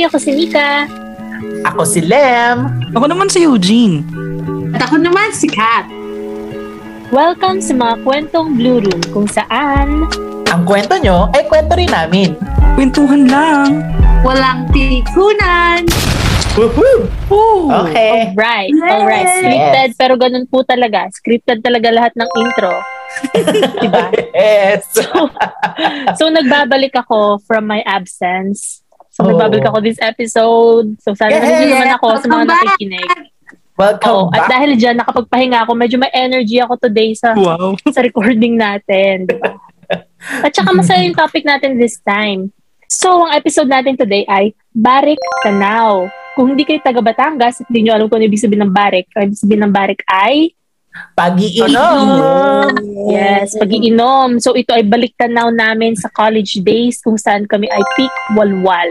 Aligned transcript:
Hi, 0.00 0.08
ako 0.08 0.16
si 0.16 0.32
Nika. 0.32 0.88
Ako 1.68 1.84
si 1.84 2.00
Lem. 2.00 2.72
Ako 2.96 3.04
naman 3.04 3.28
si 3.28 3.44
Eugene. 3.44 4.00
At 4.72 4.88
ako 4.88 4.96
naman 4.96 5.28
si 5.36 5.44
Kat. 5.44 5.84
Welcome 7.12 7.60
sa 7.60 7.76
mga 7.76 8.00
kwentong 8.00 8.56
Blue 8.56 8.80
Room 8.80 8.96
kung 9.12 9.28
saan 9.28 10.08
Ang 10.48 10.62
kwento 10.64 10.96
nyo 11.04 11.28
ay 11.36 11.44
kwento 11.44 11.76
rin 11.76 11.92
namin. 11.92 12.32
Kwentuhan 12.80 13.28
lang. 13.28 13.92
Walang 14.24 14.72
tikunan. 14.72 15.84
Woohoo! 16.56 17.04
Ooh. 17.28 17.68
Okay. 17.84 18.32
Alright, 18.32 18.72
alright. 18.72 19.28
Yes. 19.28 19.36
Scripted, 19.36 19.90
pero 20.00 20.16
ganun 20.16 20.48
po 20.48 20.64
talaga. 20.64 21.12
Scripted 21.12 21.60
talaga 21.60 21.92
lahat 21.92 22.16
ng 22.16 22.30
intro. 22.40 22.72
diba? 23.84 24.08
Yes. 24.32 24.96
So, 26.16 26.32
nagbabalik 26.32 26.96
ako 26.96 27.44
from 27.44 27.68
my 27.68 27.84
absence. 27.84 28.79
So, 29.20 29.22
Oh. 29.22 29.30
nagbabalik 29.30 29.66
ako 29.66 29.78
this 29.80 30.00
episode. 30.00 30.96
So, 30.98 31.12
sana 31.12 31.28
Yes. 31.30 31.42
nandito 31.42 31.66
naman 31.70 31.90
ako 31.94 32.06
sa 32.10 32.24
mga 32.24 32.28
Welcome 32.32 32.48
back. 32.48 32.64
nakikinig. 32.64 33.08
Welcome 33.76 34.08
Oh, 34.10 34.24
at 34.26 34.38
back. 34.38 34.50
dahil 34.50 34.70
dyan, 34.74 34.96
nakapagpahinga 34.96 35.58
ako. 35.62 35.72
Medyo 35.74 35.96
may 35.96 36.08
energy 36.10 36.56
ako 36.58 36.76
today 36.78 37.12
sa 37.12 37.32
Wow. 37.32 37.76
sa 37.94 38.00
recording 38.00 38.56
natin. 38.56 39.24
di 39.24 39.36
ba? 39.40 39.56
At 40.40 40.52
saka 40.52 40.72
masaya 40.72 41.00
yung 41.02 41.12
topic 41.14 41.44
natin 41.44 41.76
this 41.76 42.00
time. 42.00 42.48
So, 42.86 43.22
ang 43.22 43.32
episode 43.34 43.68
natin 43.68 43.94
today 43.94 44.24
ay 44.26 44.44
Barik 44.70 45.20
Tanaw. 45.40 46.08
Kung 46.32 46.52
hindi 46.52 46.64
kayo 46.64 46.80
taga 46.80 46.98
Batangas 46.98 47.60
at 47.60 47.68
hindi 47.68 47.84
nyo 47.84 47.92
alam 47.94 48.06
kung 48.06 48.16
ano 48.16 48.26
ibig 48.26 48.40
sabihin 48.40 48.64
ng 48.64 48.72
Barik, 48.72 49.06
ang 49.12 49.28
ibig 49.28 49.36
sabihin 49.38 49.62
ng 49.62 49.74
Barik 49.74 50.00
ay 50.06 50.56
Pag-iinom. 51.14 52.66
Yes, 53.08 53.54
pag-iinom. 53.54 54.38
So 54.38 54.52
ito 54.52 54.74
ay 54.74 54.82
balik 54.82 55.14
tanaw 55.14 55.48
namin 55.48 55.94
sa 55.94 56.10
college 56.10 56.58
days 56.60 56.98
kung 56.98 57.14
saan 57.14 57.46
kami 57.46 57.66
ay 57.66 57.78
peak 57.94 58.10
walwal. 58.34 58.90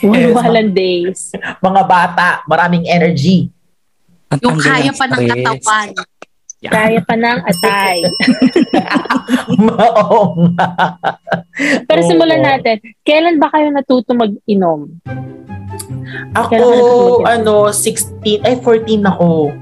Walwalan 0.00 0.72
days. 0.72 1.32
Mga 1.60 1.82
bata, 1.84 2.40
maraming 2.48 2.88
energy. 2.88 3.52
Ang 4.32 4.40
Yung 4.42 4.58
kaya 4.58 4.92
pa 4.92 5.06
ng 5.06 5.22
katawan. 5.28 5.88
Kaya 6.66 7.00
pa 7.04 7.14
ng 7.14 7.38
atay. 7.46 7.98
Oo 9.86 10.48
nga. 10.56 10.68
Pero 11.84 12.00
Oo. 12.02 12.08
simulan 12.08 12.42
natin. 12.42 12.80
Kailan 13.04 13.36
ba 13.36 13.52
kayo 13.52 13.68
natuto 13.70 14.16
mag-inom? 14.16 14.88
Ako, 16.32 16.54
nagtutulog? 16.56 17.20
ano, 17.28 17.54
16, 17.70 18.40
ay 18.42 18.54
14 18.64 19.04
ako. 19.04 19.52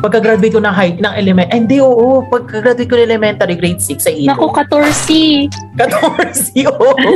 Pagka-graduate 0.00 0.56
ko 0.56 0.60
ng 0.64 0.72
high, 0.72 0.96
ng 0.96 1.14
element, 1.14 1.48
hindi, 1.52 1.76
oo, 1.76 2.24
pagka-graduate 2.32 2.88
ko 2.88 2.96
ng 2.96 3.04
elementary, 3.04 3.52
grade 3.52 3.84
6 3.84 4.00
sa 4.00 4.08
Ilo. 4.08 4.32
Naku, 4.32 4.48
14. 4.48 5.52
14, 5.76 6.64
oo. 6.72 7.12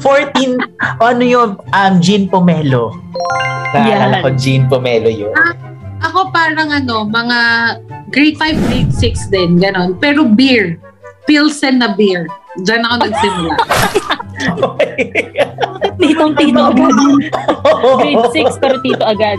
14, 0.00 0.56
ano 1.04 1.22
yun, 1.24 1.48
um, 1.60 1.94
Jean 2.00 2.24
Pomelo. 2.24 2.96
Naalala 3.76 4.20
Yan. 4.20 4.24
ko, 4.24 4.28
Jean 4.32 4.64
Pomelo 4.64 5.12
yun. 5.12 5.32
Ako 6.00 6.32
parang 6.32 6.72
ano, 6.72 7.04
mga 7.04 7.38
grade 8.08 8.36
5, 8.40 8.64
grade 8.64 8.92
6 8.92 9.32
din, 9.32 9.60
ganon. 9.60 9.92
Pero 10.00 10.24
beer. 10.24 10.80
Pilsen 11.28 11.82
na 11.82 11.92
beer. 11.92 12.24
Diyan 12.64 12.80
ako 12.86 12.94
nagsimula. 13.04 13.54
Titong-tito 16.06 16.60
agad. 16.62 16.94
Grade 18.00 18.26
6, 18.30 18.62
pero 18.62 18.76
tito 18.80 19.04
agad. 19.04 19.38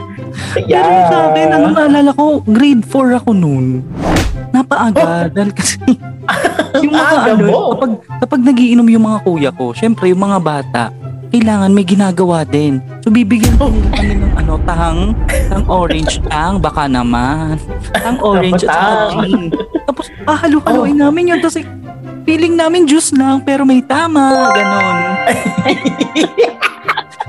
Pero 0.53 0.67
yung 0.67 1.07
sa 1.07 1.17
akin, 1.31 1.47
ano 1.53 1.67
naalala 1.73 2.11
ko, 2.13 2.43
grade 2.45 2.83
4 2.85 3.19
ako 3.23 3.29
noon. 3.33 3.65
Napaaga. 4.51 5.31
Dahil 5.31 5.51
kasi, 5.55 5.79
yung 6.83 6.93
mga 6.93 7.07
aga 7.07 7.31
ano, 7.33 7.45
mo. 7.47 7.59
kapag, 7.75 7.91
kapag 8.21 8.41
nagiinom 8.43 8.87
yung 8.91 9.05
mga 9.05 9.19
kuya 9.25 9.51
ko, 9.55 9.71
syempre 9.73 10.11
yung 10.11 10.23
mga 10.23 10.39
bata, 10.39 10.83
kailangan 11.31 11.75
may 11.75 11.83
ginagawa 11.83 12.47
din. 12.47 12.79
So 13.03 13.11
bibigyan 13.11 13.59
ko 13.59 13.67
nila 13.67 13.89
kami 13.99 14.13
ng 14.15 14.33
ano, 14.39 14.53
tang, 14.63 14.99
tang 15.51 15.65
orange, 15.67 16.23
tang, 16.31 16.55
baka 16.59 16.87
naman. 16.87 17.59
Tang 17.91 18.19
orange 18.23 18.63
at. 18.67 19.11
Tapos, 19.87 20.07
ahalo-haloin 20.23 20.95
namin 20.95 21.35
yun. 21.35 21.39
Tapos, 21.43 21.59
feeling 22.27 22.53
namin 22.53 22.83
juice 22.83 23.15
lang, 23.15 23.39
pero 23.41 23.63
may 23.63 23.79
tama. 23.79 24.51
Ganon. 24.51 24.97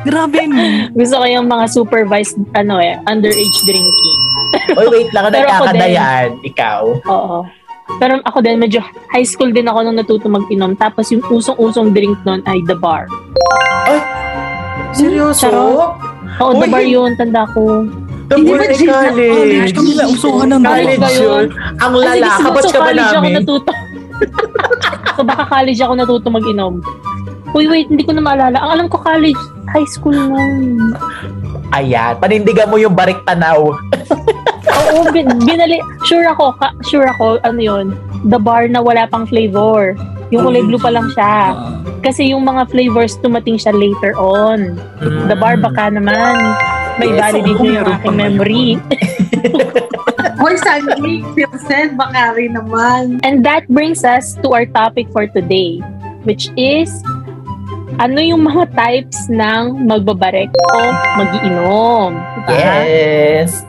Grabe 0.00 0.40
no. 0.44 0.58
Gusto 0.92 1.14
ko 1.16 1.26
yung 1.26 1.46
mga 1.46 1.64
supervised, 1.68 2.34
ano 2.52 2.78
eh, 2.78 2.98
underage 3.04 3.58
drinking. 3.62 4.18
Oy, 4.74 4.86
wait 4.88 5.10
lang, 5.12 5.30
Pero 5.30 5.46
ako 5.46 5.64
nagkakadayaan. 5.68 6.28
Ikaw. 6.42 6.82
Oo. 7.06 7.38
Pero 7.96 8.20
ako 8.20 8.38
din, 8.42 8.58
medyo 8.58 8.82
high 9.08 9.24
school 9.24 9.48
din 9.48 9.64
ako 9.64 9.80
nung 9.80 9.96
natuto 9.96 10.26
mag-inom. 10.26 10.74
Tapos 10.74 11.08
yung 11.08 11.22
usong-usong 11.24 11.92
drink 11.92 12.18
nun 12.22 12.42
ay 12.44 12.60
The 12.64 12.74
Bar. 12.74 13.06
Seryoso? 14.92 15.46
Charot. 15.46 15.94
Oo, 16.38 16.52
The 16.54 16.66
Uy, 16.66 16.70
Bar 16.70 16.82
hin- 16.82 16.92
yun, 16.92 17.10
tanda 17.14 17.42
ko. 17.48 17.86
The 18.28 18.36
Hindi 18.36 18.44
boy 18.46 18.58
ba 18.58 18.64
ay 18.66 18.76
Jean- 18.76 18.92
college. 18.92 19.72
Kami 19.72 19.92
lang, 19.96 20.08
usuhan 20.10 20.48
ng 20.50 20.60
College 20.60 21.16
yun? 21.16 21.44
Ang 21.80 21.92
Ay, 21.96 22.20
lala, 22.20 22.28
so 22.28 22.38
ka 22.38 22.48
ba 22.48 22.60
college 22.60 23.00
ako 23.00 23.16
namin? 23.16 23.32
natuto. 23.34 23.72
So 25.16 25.22
baka 25.22 25.46
college 25.46 25.80
ako 25.80 25.92
natuto 25.94 26.28
mag-inom. 26.28 26.80
Uy, 27.56 27.64
wait, 27.64 27.88
hindi 27.88 28.04
ko 28.04 28.12
na 28.12 28.20
maalala. 28.20 28.60
Ang 28.60 28.70
alam 28.76 28.86
ko 28.92 29.00
college, 29.00 29.38
high 29.72 29.88
school 29.88 30.12
nun. 30.12 30.92
Ayan, 31.72 32.20
panindigan 32.20 32.68
mo 32.68 32.76
yung 32.76 32.92
barik 32.92 33.20
tanaw. 33.24 33.72
Oo, 34.68 35.00
bin, 35.08 35.32
binali. 35.42 35.80
Sure 36.04 36.28
ako, 36.28 36.52
ka, 36.60 36.76
sure 36.84 37.08
ako, 37.08 37.40
ano 37.40 37.60
yun, 37.60 37.86
the 38.28 38.36
bar 38.36 38.68
na 38.68 38.84
wala 38.84 39.08
pang 39.08 39.24
flavor. 39.24 39.96
Yung 40.28 40.44
kulay 40.44 40.60
blue 40.60 40.80
pa 40.80 40.92
lang 40.92 41.08
siya. 41.16 41.56
Ah, 41.56 41.80
Kasi 42.04 42.36
yung 42.36 42.44
mga 42.44 42.68
flavors 42.68 43.16
tumating 43.16 43.56
siya 43.56 43.72
later 43.72 44.12
on. 44.20 44.76
The 45.00 45.32
bar 45.32 45.56
baka 45.56 45.88
naman. 45.88 46.36
May 47.00 47.16
Yes, 47.16 47.20
validate 47.32 47.62
yung 47.64 47.88
aking 47.88 48.16
memory. 48.16 48.66
Hoy, 50.38 50.54
Sandy, 50.62 51.26
Pilsen, 51.34 51.98
baka 51.98 52.38
rin 52.38 52.54
naman. 52.54 53.18
And 53.26 53.42
that 53.42 53.66
brings 53.66 54.06
us 54.06 54.38
to 54.46 54.54
our 54.54 54.66
topic 54.70 55.10
for 55.10 55.26
today, 55.26 55.82
which 56.22 56.54
is 56.54 56.90
ano 57.98 58.22
yung 58.22 58.46
mga 58.46 58.70
types 58.78 59.26
ng 59.26 59.90
magbabarek 59.90 60.54
o 60.54 60.78
magiinom. 61.18 62.14
Diba? 62.46 62.74
Yes. 62.86 63.66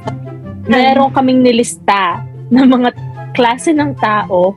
Meron 0.69 1.09
kaming 1.09 1.41
nilista 1.41 2.21
ng 2.53 2.65
mga 2.69 2.89
klase 3.33 3.73
ng 3.73 3.97
tao 3.97 4.53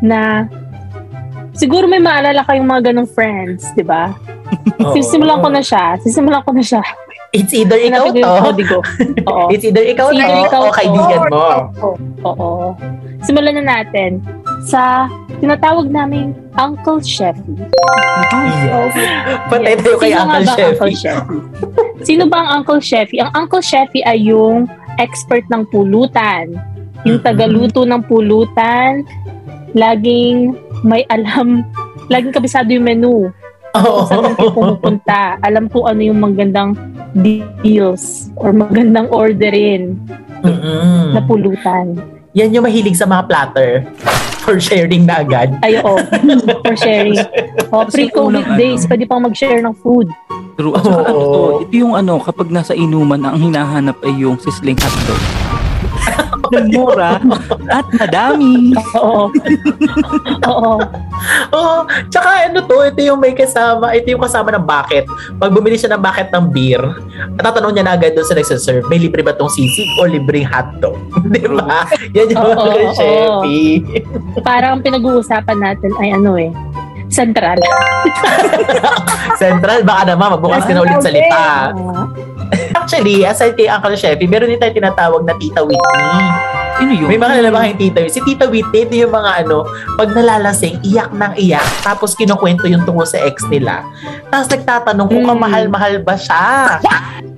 na 0.00 0.48
siguro 1.52 1.84
may 1.84 2.00
maalala 2.00 2.40
kayong 2.48 2.64
mga 2.64 2.92
ganong 2.92 3.10
friends, 3.12 3.68
di 3.76 3.84
ba? 3.84 4.16
Sisimulan 4.96 5.44
ko 5.44 5.48
na 5.52 5.60
siya. 5.60 6.00
Sisimulan 6.00 6.40
ko 6.40 6.56
na 6.56 6.64
siya. 6.64 6.80
It's 7.38 7.56
either 7.56 7.80
ikaw 7.80 8.12
to. 8.12 8.20
Oo. 9.24 9.48
It's 9.48 9.64
either 9.64 9.80
ikaw 9.80 10.12
It's 10.12 10.20
either 10.20 10.36
to 10.36 10.44
ikaw 10.44 10.60
o 10.68 10.74
kaibigan 10.76 11.20
mo. 11.32 11.48
Oo. 12.28 12.50
Simulan 13.24 13.56
na 13.56 13.80
natin 13.80 14.20
sa 14.68 15.08
tinatawag 15.40 15.88
naming 15.88 16.36
Uncle 16.60 17.00
Sheffy. 17.00 17.56
Yes. 17.56 18.92
Patay 19.48 19.74
tayo 19.80 19.96
kay 19.96 20.12
Uncle 20.12 20.44
Chef. 20.44 20.76
Uncle 20.76 20.92
Sheffy? 20.92 21.36
Sino 22.04 22.28
ba 22.28 22.44
ang 22.44 22.48
Uncle 22.60 22.82
Sheffy? 22.84 23.16
Ang 23.16 23.32
Uncle 23.32 23.64
Sheffy 23.64 24.04
ay 24.04 24.28
yung 24.28 24.68
expert 25.00 25.48
ng 25.48 25.64
pulutan. 25.72 26.52
Yung 27.08 27.16
Mhm. 27.18 27.24
tagaluto 27.24 27.88
ng 27.88 28.02
pulutan. 28.04 29.08
Laging 29.72 30.52
may 30.84 31.08
alam. 31.08 31.64
Laging 32.12 32.34
kabisado 32.36 32.68
yung 32.68 32.84
menu. 32.84 33.32
Kung 33.72 34.08
saan 34.08 34.32
kayo 34.36 34.50
pumupunta. 34.52 35.40
Alam 35.40 35.68
kung 35.72 35.88
ano 35.88 36.00
yung 36.04 36.20
magandang 36.20 36.76
deals 37.16 38.28
or 38.36 38.52
magandang 38.52 39.08
orderin 39.08 39.96
Mm-mm. 40.44 41.16
na 41.16 41.20
pulutan. 41.24 41.96
Yan 42.32 42.52
yung 42.52 42.64
mahilig 42.64 42.96
sa 42.96 43.04
mga 43.04 43.28
platter 43.28 43.70
for 44.42 44.58
sharing 44.58 45.04
na 45.04 45.22
agad. 45.22 45.54
Ay, 45.62 45.78
oo. 45.78 46.00
For 46.66 46.74
sharing. 46.74 47.14
Oh, 47.70 47.86
pre-COVID 47.86 48.58
days, 48.58 48.84
ano. 48.84 48.88
pwede 48.90 49.04
pang 49.06 49.22
mag-share 49.22 49.60
ng 49.62 49.74
food. 49.78 50.10
True. 50.58 50.74
At 50.74 50.82
saka 50.82 51.12
ano 51.12 51.20
to, 51.22 51.42
ito 51.68 51.74
yung 51.78 51.94
ano, 51.94 52.18
kapag 52.18 52.50
nasa 52.50 52.74
inuman, 52.74 53.22
ang 53.22 53.38
hinahanap 53.38 54.02
ay 54.02 54.12
yung 54.18 54.36
sisling 54.42 54.76
hotdog. 54.76 55.22
Mura 56.52 57.16
at 57.72 57.86
madami. 57.96 58.76
Oo. 59.00 59.32
Oo. 60.44 60.74
Oo. 61.52 61.76
Tsaka 62.12 62.28
ano 62.50 62.60
to, 62.66 62.76
ito 62.84 63.00
yung 63.00 63.20
may 63.20 63.32
kasama, 63.32 63.96
ito 63.96 64.12
yung 64.12 64.20
kasama 64.20 64.52
ng 64.52 64.64
bucket. 64.64 65.08
Pag 65.40 65.50
bumili 65.52 65.80
siya 65.80 65.96
ng 65.96 66.02
bucket 66.02 66.28
ng 66.28 66.44
beer, 66.52 66.82
tatanong 67.40 67.72
niya 67.72 67.84
na 67.88 67.94
agad 67.96 68.12
doon 68.12 68.26
sa 68.26 68.36
nagsaserve, 68.36 68.84
may 68.92 69.00
libre 69.00 69.24
ba 69.24 69.32
tong 69.32 69.48
sisig 69.48 69.88
o 70.00 70.04
libreng 70.04 70.48
hotdog? 70.48 70.98
Di 71.32 71.44
ba? 71.48 71.88
Yan 72.12 72.32
yung 72.32 72.42
oo. 72.42 72.92
chefy. 72.92 73.80
Parang 74.44 74.78
ang 74.78 74.82
pinag-uusapan 74.84 75.58
natin 75.60 75.90
ay 76.00 76.12
ano 76.12 76.36
eh, 76.36 76.50
central. 77.08 77.60
Central, 79.42 79.82
baka 79.82 80.14
naman, 80.14 80.38
magbukas 80.38 80.64
ka 80.64 80.72
na 80.74 80.82
ulit 80.86 80.98
salita. 81.02 81.74
Actually, 82.78 83.24
aside 83.24 83.56
kay 83.56 83.68
Uncle 83.68 83.96
Chefy, 83.96 84.28
meron 84.28 84.48
din 84.48 84.60
tayo 84.60 84.72
tinatawag 84.72 85.24
na 85.24 85.34
Tita 85.36 85.64
Whitney. 85.64 86.16
Sino 86.76 86.92
yun? 86.92 87.08
May 87.08 87.20
mga 87.20 87.40
nalabang 87.40 87.64
yung 87.72 87.80
Tita 87.80 87.98
Whitney. 88.00 88.12
Si 88.12 88.20
Tita 88.22 88.44
Whitney, 88.48 88.84
ito 88.84 88.94
yung 88.96 89.12
mga 89.12 89.44
ano, 89.44 89.64
pag 89.96 90.12
nalalasing, 90.12 90.80
iyak 90.82 91.12
ng 91.12 91.32
iyak. 91.36 91.64
Tapos 91.80 92.12
kinukwento 92.12 92.68
yung 92.68 92.84
tungkol 92.84 93.04
sa 93.04 93.20
ex 93.22 93.44
nila. 93.48 93.84
Tapos 94.28 94.48
nagtatanong 94.50 95.08
kung 95.08 95.24
Mm. 95.24 95.30
kamahal-mahal 95.32 95.94
ba 96.02 96.16
siya. 96.16 96.78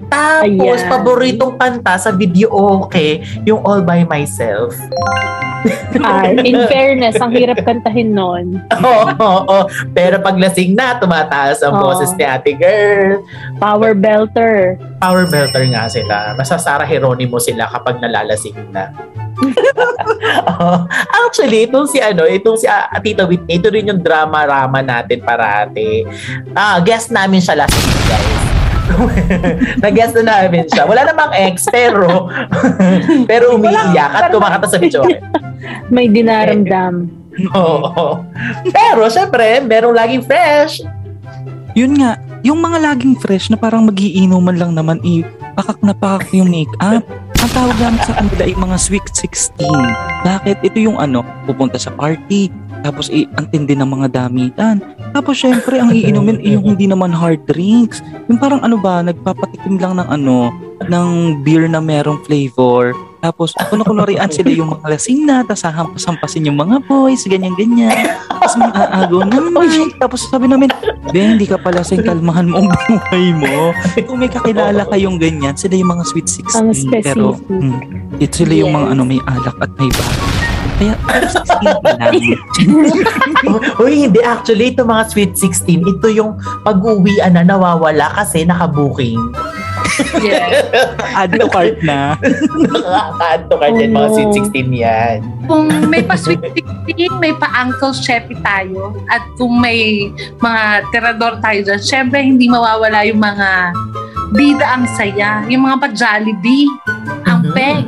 Tapos, 0.06 0.78
Ayan. 0.78 0.90
paboritong 0.90 1.58
kanta 1.58 1.98
sa 1.98 2.14
video 2.14 2.46
okay, 2.52 3.18
yung 3.42 3.58
All 3.66 3.82
By 3.82 4.06
Myself. 4.06 4.78
Ay, 6.04 6.36
in 6.44 6.58
fairness, 6.68 7.16
ang 7.16 7.32
hirap 7.32 7.60
kantahin 7.64 8.12
nun. 8.12 8.60
Oo, 8.84 9.04
oo, 9.16 9.40
oo. 9.48 9.58
Pero 9.96 10.20
pag 10.20 10.36
lasing 10.36 10.76
na, 10.76 11.00
tumataas 11.00 11.64
ang 11.64 11.80
Oo. 11.80 11.82
boses 11.88 12.12
ni 12.18 12.24
ate 12.24 12.52
girl. 12.52 13.24
Power 13.56 13.96
belter. 13.96 14.76
Power 15.00 15.24
belter 15.24 15.64
nga 15.72 15.88
sila. 15.88 16.36
Basta 16.36 16.60
Sarah 16.60 16.88
Geronimo 16.88 17.40
sila 17.40 17.64
kapag 17.70 17.98
nalalasing 18.02 18.56
na. 18.74 18.92
Oo. 20.52 20.86
Actually, 21.26 21.66
itong 21.66 21.88
si 21.88 21.98
ano, 21.98 22.28
itong 22.28 22.58
si 22.60 22.66
ah, 22.68 22.86
Tita 23.00 23.24
Whitney, 23.24 23.58
ito 23.58 23.72
rin 23.72 23.88
yung 23.90 24.00
drama-rama 24.04 24.84
natin 24.84 25.24
parati. 25.24 26.04
Ah, 26.52 26.78
guest 26.84 27.10
namin 27.10 27.40
siya 27.40 27.64
last 27.64 27.74
week, 27.74 28.02
guys. 28.06 28.43
Nag-guest 29.84 30.14
na 30.20 30.24
namin 30.44 30.68
siya. 30.68 30.84
Wala 30.84 31.08
namang 31.08 31.32
ex, 31.34 31.68
pero 31.68 32.28
pero 33.30 33.56
umiiyak 33.56 34.12
at 34.12 34.30
kumakanta 34.30 34.68
sa 34.68 34.78
video. 34.78 35.04
May 35.88 36.08
dinaramdam. 36.08 37.08
Oo. 37.58 38.22
Pero 38.70 39.02
syempre, 39.10 39.58
merong 39.64 39.96
laging 39.96 40.22
fresh. 40.22 40.84
Yun 41.74 41.98
nga, 41.98 42.14
yung 42.46 42.62
mga 42.62 42.78
laging 42.92 43.18
fresh 43.18 43.50
na 43.50 43.58
parang 43.58 43.90
magiinuman 43.90 44.54
lang 44.54 44.72
naman, 44.76 45.02
i 45.02 45.26
pakak 45.58 45.80
na 45.82 45.94
pakak 45.94 46.30
yung 46.36 46.50
make-up. 46.50 47.02
Ang 47.44 47.50
tawag 47.52 47.76
namin 47.76 48.00
sa 48.06 48.14
kanila 48.16 48.42
ay 48.46 48.54
mga 48.56 48.76
sweet 48.78 49.06
16. 49.12 49.58
Bakit? 50.24 50.64
Ito 50.64 50.78
yung 50.80 50.96
ano, 50.96 51.26
pupunta 51.44 51.76
sa 51.76 51.92
party, 51.92 52.48
tapos 52.84 53.08
i 53.08 53.24
ang 53.40 53.48
tindi 53.48 53.72
ng 53.72 53.88
mga 53.88 54.12
damitan. 54.12 54.84
Tapos 55.16 55.40
syempre, 55.40 55.80
ang 55.80 55.88
iinumin 55.88 56.36
ay 56.44 56.60
yung 56.60 56.68
hindi 56.76 56.84
naman 56.84 57.16
hard 57.16 57.48
drinks. 57.48 58.04
Yung 58.28 58.36
parang 58.36 58.60
ano 58.60 58.76
ba, 58.76 59.00
nagpapatikim 59.00 59.80
lang 59.80 59.96
ng 59.96 60.04
ano, 60.04 60.52
ng 60.84 61.40
beer 61.40 61.64
na 61.64 61.80
merong 61.80 62.20
flavor. 62.28 62.92
Tapos, 63.24 63.56
kunwarian 63.72 64.28
sila 64.28 64.52
yung 64.52 64.76
mga 64.76 64.84
lasing 64.84 65.24
na, 65.24 65.40
tapos 65.40 65.64
hahampas-hampasin 65.64 66.44
yung 66.44 66.60
mga 66.60 66.84
boys, 66.84 67.24
ganyan-ganyan. 67.24 67.88
Tapos 68.28 68.52
may 68.60 68.68
aagaw 68.68 69.24
mic. 69.56 69.96
Tapos 69.96 70.28
sabi 70.28 70.44
namin, 70.44 70.68
Ben, 71.08 71.40
hindi 71.40 71.48
ka 71.48 71.56
pala 71.56 71.80
lasing, 71.80 72.04
kalmahan 72.04 72.44
mo 72.44 72.60
ang 72.60 72.68
buhay 72.68 73.32
mo. 73.32 73.72
Kung 74.04 74.20
may 74.20 74.28
kakilala 74.28 74.84
kayong 74.92 75.16
ganyan, 75.16 75.56
sila 75.56 75.72
yung 75.72 75.96
mga 75.96 76.04
sweet 76.04 76.28
16. 76.28 76.52
Ang 76.52 76.68
specific. 76.76 77.16
Pero, 77.16 77.40
hmm, 77.48 78.20
it 78.20 78.36
sila 78.36 78.52
yung 78.52 78.76
mga 78.76 78.84
Yes. 78.84 78.92
ano, 78.92 79.02
may 79.08 79.20
alak 79.24 79.56
at 79.56 79.72
may 79.80 79.88
bago. 79.88 80.43
Kaya, 80.74 80.94
pero 81.00 81.26
16 81.28 81.46
pa 81.78 81.90
lang. 81.94 82.12
Uy, 83.82 83.92
hindi. 84.02 84.20
Actually, 84.20 84.70
ito 84.70 84.82
mga 84.82 85.04
Sweet 85.06 85.32
16, 85.38 85.86
ito 85.86 86.06
yung 86.08 86.34
pag-uwian 86.62 87.30
na 87.30 87.42
nawawala 87.42 88.10
kasi 88.12 88.42
naka-booking. 88.42 89.18
Yes. 90.18 90.66
Add 91.14 91.36
to 91.36 91.46
cart 91.46 91.78
na. 91.80 92.18
Nakakaanto 92.18 93.54
ka 93.54 93.66
dyan, 93.70 93.90
Oh, 93.92 93.98
mga. 94.00 94.08
Sweet 94.10 94.30
16 94.50 94.72
yan. 94.74 95.16
kung 95.44 95.68
may 95.86 96.00
pa 96.00 96.16
sweet 96.16 96.40
16, 96.88 97.20
may 97.20 97.30
pa 97.32 97.52
Uncle 97.54 97.92
Chefy 97.92 98.34
tayo. 98.40 98.96
At 99.06 99.22
kung 99.36 99.54
may 99.54 100.08
mga 100.40 100.62
tirador 100.90 101.38
tayo 101.38 101.60
dyan, 101.62 101.78
syempre 101.78 102.18
hindi 102.18 102.48
mawawala 102.48 103.04
yung 103.04 103.20
mga 103.20 103.76
bida 104.32 104.66
ang 104.66 104.88
saya. 104.90 105.44
Yung 105.46 105.62
mga 105.62 105.76
pa-Jollibee, 105.80 106.66
ang 107.24 107.44
Mhm. 107.44 107.52
peg. 107.52 107.84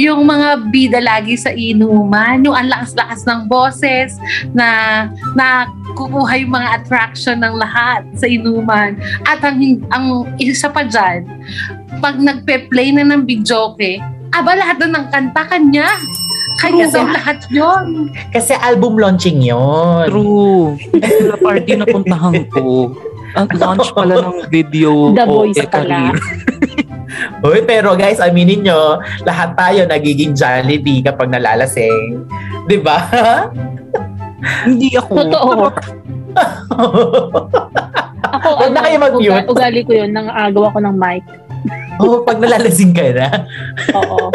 Yung 0.00 0.24
mga 0.24 0.72
bida 0.72 1.00
lagi 1.00 1.36
sa 1.36 1.52
inuman, 1.52 2.40
yung 2.44 2.56
ang 2.56 2.68
lakas-lakas 2.72 3.28
ng 3.28 3.40
boses 3.48 4.16
na 4.56 4.68
na 5.36 5.68
kukuha 5.94 6.40
yung 6.40 6.52
mga 6.52 6.68
attraction 6.80 7.40
ng 7.44 7.54
lahat 7.60 8.04
sa 8.16 8.26
inuman. 8.28 8.96
At 9.28 9.44
ang, 9.44 9.60
ang 9.92 10.32
isa 10.40 10.72
pa 10.72 10.88
dyan, 10.88 11.28
pag 12.00 12.16
nagpe-play 12.16 12.92
na 12.96 13.04
ng 13.04 13.28
videoke, 13.28 14.00
aba 14.32 14.56
lahat 14.56 14.80
na 14.86 15.00
ng 15.00 15.06
kanta 15.12 15.42
kanya. 15.48 15.88
Kanya 16.60 16.86
True. 16.88 16.94
daw 16.94 17.04
lahat 17.08 17.38
yun. 17.48 18.12
Kasi 18.30 18.52
album 18.60 19.00
launching 19.00 19.40
yon. 19.40 20.08
True. 20.08 20.76
Ito 20.94 21.22
na 21.32 21.36
party 21.40 21.72
na 21.80 21.86
puntahan 21.88 22.44
ko. 22.52 22.92
Ang 23.32 23.48
launch 23.54 23.90
pala 23.92 24.14
ng 24.20 24.46
video 24.46 25.10
The 25.10 25.24
ko, 25.24 25.32
Voice 25.42 25.58
eh, 25.58 25.66
pala. 25.66 26.12
career. 26.12 26.16
Uy, 27.44 27.60
pero 27.62 27.92
guys, 27.92 28.18
aminin 28.18 28.62
nyo, 28.62 28.96
lahat 29.22 29.52
tayo 29.54 29.84
nagiging 29.84 30.32
Jollibee 30.32 31.00
kapag 31.00 31.28
nalalasing. 31.28 32.24
Di 32.64 32.76
ba? 32.76 33.08
Hindi 34.66 34.94
ako. 34.94 35.12
Totoo. 35.14 35.52
Ako, 38.32 38.48
Huwag 38.56 38.72
na 38.72 38.80
kayo 38.80 38.96
mag-mute. 38.98 39.28
uga- 39.28 39.44
ugali 39.46 39.80
ko 39.84 39.92
yun, 39.92 40.10
nang 40.10 40.24
agaw 40.26 40.64
ako 40.66 40.80
ng 40.80 40.96
mic. 40.96 41.20
oh, 42.00 42.24
pag 42.24 42.40
nalalasing 42.40 42.90
ka 42.90 43.12
na. 43.12 43.28
Oo. 43.92 44.32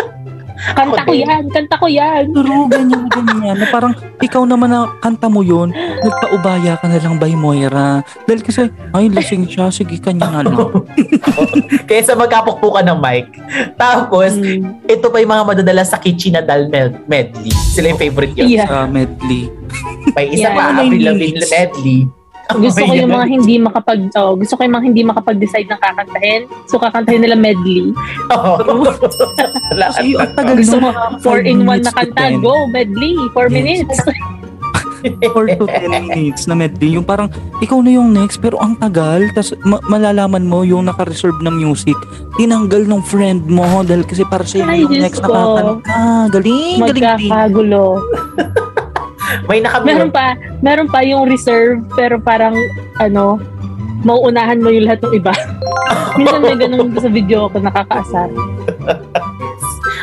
Kanta 0.74 1.02
ko 1.04 1.14
yan, 1.14 1.44
kanta 1.50 1.76
ko 1.78 1.86
yan. 1.86 2.24
True, 2.30 2.66
ganyan, 2.68 3.06
ganyan. 3.08 3.56
Na 3.56 3.68
parang 3.68 3.94
ikaw 4.18 4.44
naman 4.44 4.70
na 4.70 4.90
kanta 4.98 5.28
mo 5.28 5.42
yun, 5.42 5.70
nagpaubaya 6.02 6.76
ka 6.76 6.86
na 6.86 6.98
lang 6.98 7.16
by 7.16 7.34
Moira. 7.34 8.02
Dahil 8.26 8.42
kasi, 8.42 8.66
ay, 8.92 9.08
lasing 9.08 9.46
siya, 9.46 9.70
sige, 9.70 9.98
kanya 9.98 10.30
na 10.32 10.42
lang. 10.44 10.58
Kaysa 11.90 12.14
magkapukpukan 12.14 12.84
ng 12.84 13.00
mic. 13.00 13.30
Tapos, 13.76 14.34
Mm. 14.38 14.86
ito 14.86 15.08
pa 15.08 15.18
yung 15.18 15.32
mga 15.32 15.46
madadala 15.46 15.82
sa 15.82 15.98
kitchen 15.98 16.34
na 16.34 16.42
dal 16.42 16.68
med- 16.68 17.00
medley. 17.08 17.54
Sila 17.54 17.90
yung 17.90 18.02
favorite 18.02 18.34
yun. 18.34 18.50
Yeah. 18.50 18.68
Sa 18.68 18.86
medley. 18.86 19.50
May 20.14 20.32
isa 20.32 20.50
Yeah. 20.50 20.56
pa, 20.56 20.64
Avril 20.76 21.04
Lavigne 21.04 21.44
medley. 21.44 22.00
Gusto 22.50 22.80
ko 22.80 22.94
yung 22.94 23.12
Ayan. 23.12 23.18
mga 23.18 23.28
hindi 23.30 23.56
makapag 23.58 24.00
oh, 24.16 24.34
gusto 24.34 24.56
ko 24.56 24.62
yung 24.62 24.72
mga 24.74 24.86
hindi 24.86 25.02
makapag-decide 25.04 25.68
ng 25.68 25.78
kakantahin. 25.78 26.42
So 26.64 26.78
kakantahin 26.78 27.20
nila 27.20 27.36
medley. 27.36 27.92
Oo. 28.30 28.88
Wala 29.72 29.86
Kasi 29.90 30.16
yung 30.16 30.22
at- 30.22 30.32
tagal 30.34 30.56
Gusto 30.56 30.78
mo 30.80 30.90
five 31.20 31.44
4 31.44 31.52
in 31.52 31.60
1 31.60 31.68
minutes 31.68 31.86
na 31.86 31.94
kanta, 31.94 32.24
10. 32.32 32.40
go 32.40 32.54
medley, 32.68 33.14
4 33.30 33.44
Yes. 33.44 33.52
minutes. 33.54 33.98
4 34.98 35.30
to 35.56 35.66
10 35.70 36.10
minutes 36.10 36.44
na 36.46 36.56
medley. 36.56 36.90
Yung 36.92 37.06
parang, 37.06 37.30
ikaw 37.60 37.80
na 37.80 37.92
yung 37.92 38.12
next, 38.12 38.42
pero 38.42 38.58
ang 38.58 38.74
tagal. 38.76 39.30
Tapos 39.30 39.54
ma- 39.62 39.84
malalaman 39.86 40.42
mo 40.42 40.66
yung 40.66 40.84
naka-reserve 40.84 41.38
na 41.40 41.50
music, 41.50 41.96
tinanggal 42.34 42.84
ng 42.84 43.02
friend 43.02 43.46
mo 43.46 43.64
dahil 43.82 44.04
kasi 44.04 44.26
para 44.26 44.44
sa'yo 44.44 44.66
Ay, 44.66 44.82
yung 44.82 44.98
next 44.98 45.22
na 45.22 45.28
ko. 45.28 45.36
kakanta. 45.54 45.96
Galing, 46.34 46.80
galing, 46.82 46.98
galing. 46.98 47.30
Magkakagulo. 47.30 47.84
May 49.48 49.64
nakamute. 49.64 49.88
Meron 49.96 50.12
pa, 50.12 50.36
meron 50.60 50.90
pa 50.92 51.00
yung 51.08 51.26
reserve 51.28 51.80
pero 51.96 52.20
parang 52.20 52.56
ano, 53.00 53.40
mauunahan 54.04 54.60
mo 54.60 54.70
yung 54.70 54.86
lahat 54.86 55.02
ng 55.08 55.14
iba. 55.24 55.34
Minsan 56.20 56.44
may 56.44 56.56
ganun 56.60 56.92
sa 57.00 57.10
video 57.10 57.48
ako 57.48 57.64
nakakaasar. 57.64 58.30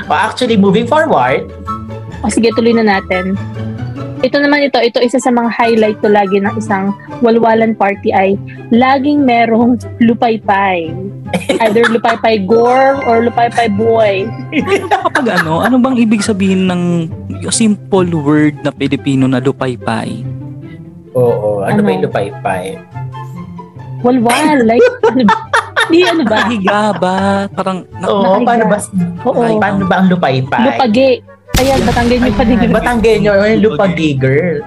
Oh, 0.04 0.12
actually, 0.12 0.60
moving 0.60 0.84
forward, 0.84 1.48
O 2.20 2.28
sige, 2.28 2.52
tuloy 2.52 2.76
na 2.76 2.84
natin. 2.84 3.36
Ito 4.24 4.40
naman 4.40 4.64
ito, 4.64 4.80
ito 4.80 5.00
isa 5.00 5.20
sa 5.20 5.28
mga 5.28 5.52
highlight 5.52 6.00
to 6.00 6.08
lagi 6.08 6.40
ng 6.40 6.56
isang 6.56 6.92
walwalan 7.20 7.76
party 7.76 8.12
ay 8.12 8.40
laging 8.72 9.24
merong 9.24 9.76
lupaypay. 10.06 10.92
Either 11.60 11.84
lupaypay 11.88 12.44
girl 12.44 13.02
or 13.04 13.22
lupaypay 13.22 13.68
boy. 13.70 14.24
Kapag 14.86 15.26
ano, 15.34 15.60
ano 15.60 15.76
bang 15.76 15.96
ibig 15.96 16.20
sabihin 16.20 16.66
ng 16.66 16.82
yung 17.40 17.54
simple 17.54 18.10
word 18.14 18.54
na 18.60 18.70
Pilipino 18.70 19.26
na 19.26 19.38
lupaypay? 19.38 20.22
oo, 21.12 21.62
ano, 21.62 21.70
Ano? 21.70 21.80
ba 21.80 21.90
yung 21.90 22.04
lupaypay? 22.04 22.64
Walwal, 24.02 24.58
like, 24.62 24.84
ano 25.06 25.24
ba? 25.24 25.36
Hindi, 25.84 26.00
ano 26.02 26.22
ba? 26.24 26.36
Pahiga 26.42 26.80
ba? 26.96 27.16
Parang, 27.50 27.78
na, 27.94 28.06
Oo, 28.06 28.20
Nakahiga. 28.20 28.44
paano 28.44 28.64
ba, 28.64 28.76
Oo. 29.24 29.40
Ay, 29.40 29.54
paano 29.56 29.82
ba 29.84 29.96
ang 29.96 30.08
lupaypay? 30.08 30.64
Lupagi. 30.66 31.10
Ayan, 31.54 31.80
Batanggen 31.86 32.18
yung 32.20 32.34
pa 32.34 32.44
din. 32.44 32.58
Batanggenyo, 32.68 33.30
yung 33.32 33.62
lupagi 33.62 34.10
girl. 34.18 34.58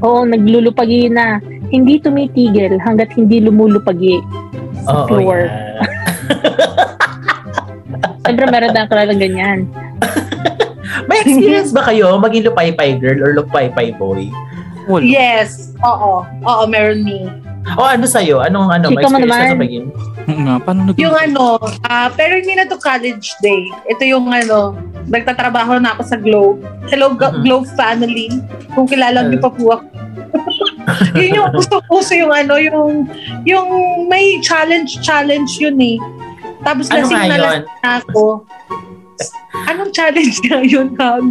Oo, 0.00 0.22
naglulupagi 0.22 1.10
na. 1.10 1.40
Hindi 1.66 1.98
tumitigil 1.98 2.78
hanggat 2.78 3.10
hindi 3.18 3.42
lumulupagi 3.42 4.22
sa 4.86 5.02
Oo, 5.02 5.06
floor. 5.10 5.40
yan. 5.42 5.65
Siyempre, 8.22 8.46
meron 8.48 8.70
tayong 8.72 8.90
kalalang 8.90 9.20
ganyan. 9.20 9.58
May 11.08 11.22
experience 11.22 11.70
ba 11.70 11.84
kayo 11.84 12.16
maging 12.16 12.44
lupaypay 12.44 12.96
girl 12.96 13.20
or 13.20 13.30
lupaypay 13.34 13.94
boy? 13.94 14.26
wala. 14.86 15.02
Yes. 15.02 15.74
Oo. 15.82 16.22
Oo, 16.22 16.62
meron 16.64 17.02
me. 17.02 17.26
O 17.74 17.82
ano 17.82 18.06
sa'yo? 18.06 18.38
Anong 18.38 18.70
ano? 18.70 18.86
May 18.88 19.02
Ikaw 19.02 19.10
mo 19.10 19.18
experience 19.18 19.34
ka 19.34 19.58
sa? 19.58 20.26
Oo 20.26 20.40
nga, 20.40 20.54
paano 20.58 20.80
naging... 20.84 21.02
Yung 21.02 21.16
ano, 21.16 21.58
ah, 21.84 22.08
pero 22.08 22.38
hindi 22.38 22.54
na 22.54 22.66
to 22.66 22.78
college 22.78 23.34
day. 23.40 23.66
Ito 23.90 24.02
yung 24.06 24.26
ano, 24.26 24.78
nagtatrabaho 25.06 25.78
na 25.78 25.94
ako 25.94 26.02
sa 26.02 26.16
Globe. 26.16 26.62
Hello, 26.86 27.10
Go- 27.12 27.30
Mhm. 27.32 27.42
Globe 27.42 27.66
family. 27.74 28.30
Kung 28.70 28.86
kilala 28.86 29.26
niyo 29.26 29.42
pa 29.42 29.50
po 29.50 29.74
ako. 29.74 29.86
yun 31.18 31.30
yung 31.34 31.50
gusto-puso 31.52 32.14
yung 32.14 32.30
ano, 32.30 32.56
yung, 32.56 33.06
yung 33.42 33.68
may 34.06 34.38
challenge-challenge 34.40 35.58
yun 35.58 35.78
eh. 35.78 35.98
Tapos 36.62 36.86
Ano 36.88 37.04
lasing 37.04 37.22
na 37.24 37.36
lasing 37.36 37.66
na 37.80 37.90
ako. 38.00 38.22
Anong 39.66 39.90
challenge 39.90 40.36
nga 40.44 40.60
yun, 40.60 40.92
Hag? 40.94 41.24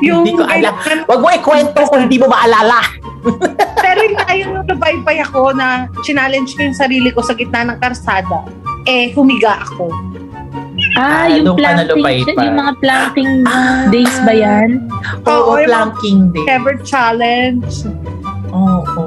Yung 0.00 0.24
Hindi 0.24 0.32
ko 0.34 0.42
alam. 0.42 0.74
kailangan- 0.74 1.04
Wag 1.06 1.20
mo 1.20 1.28
ikwento 1.30 1.80
kung 1.86 2.00
hindi 2.02 2.16
mo 2.16 2.26
maalala. 2.26 2.80
Pero 3.84 3.98
yung 4.00 4.18
tayo 4.18 4.42
nung 4.50 4.68
nabay-bay 4.68 5.18
ako 5.20 5.52
na 5.52 5.84
challenge 6.00 6.56
ko 6.56 6.60
yung 6.62 6.76
sarili 6.76 7.08
ko 7.08 7.20
sa 7.20 7.32
gitna 7.32 7.64
ng 7.66 7.78
karsada, 7.78 8.44
eh, 8.84 9.12
humiga 9.12 9.60
ako. 9.62 9.92
Ah, 10.94 11.24
Ah, 11.24 11.26
yung 11.28 11.54
planting, 11.54 12.00
yung 12.30 12.56
mga 12.56 12.72
planting 12.78 13.30
Ah. 13.44 13.86
days 13.88 14.14
ba 14.22 14.32
yan? 14.32 14.86
Oo, 15.24 15.32
Oo, 15.50 15.52
yung 15.56 15.66
planking 15.66 16.20
day. 16.30 16.44
Ever 16.48 16.78
challenge. 16.80 17.84
Oo. 18.54 19.04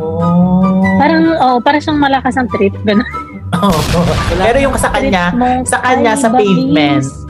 Parang, 0.99 1.23
oh, 1.39 1.57
parang 1.63 1.81
siyang 1.81 1.99
malakas 1.99 2.35
ang 2.35 2.51
trip. 2.51 2.75
Ganun. 2.83 3.07
Oo. 3.63 3.79
Pero 4.35 4.57
yung 4.59 4.75
sa 4.75 4.91
kanya, 4.91 5.31
sa 5.63 5.79
kanya 5.79 6.13
sa 6.19 6.27
pavement. 6.27 7.26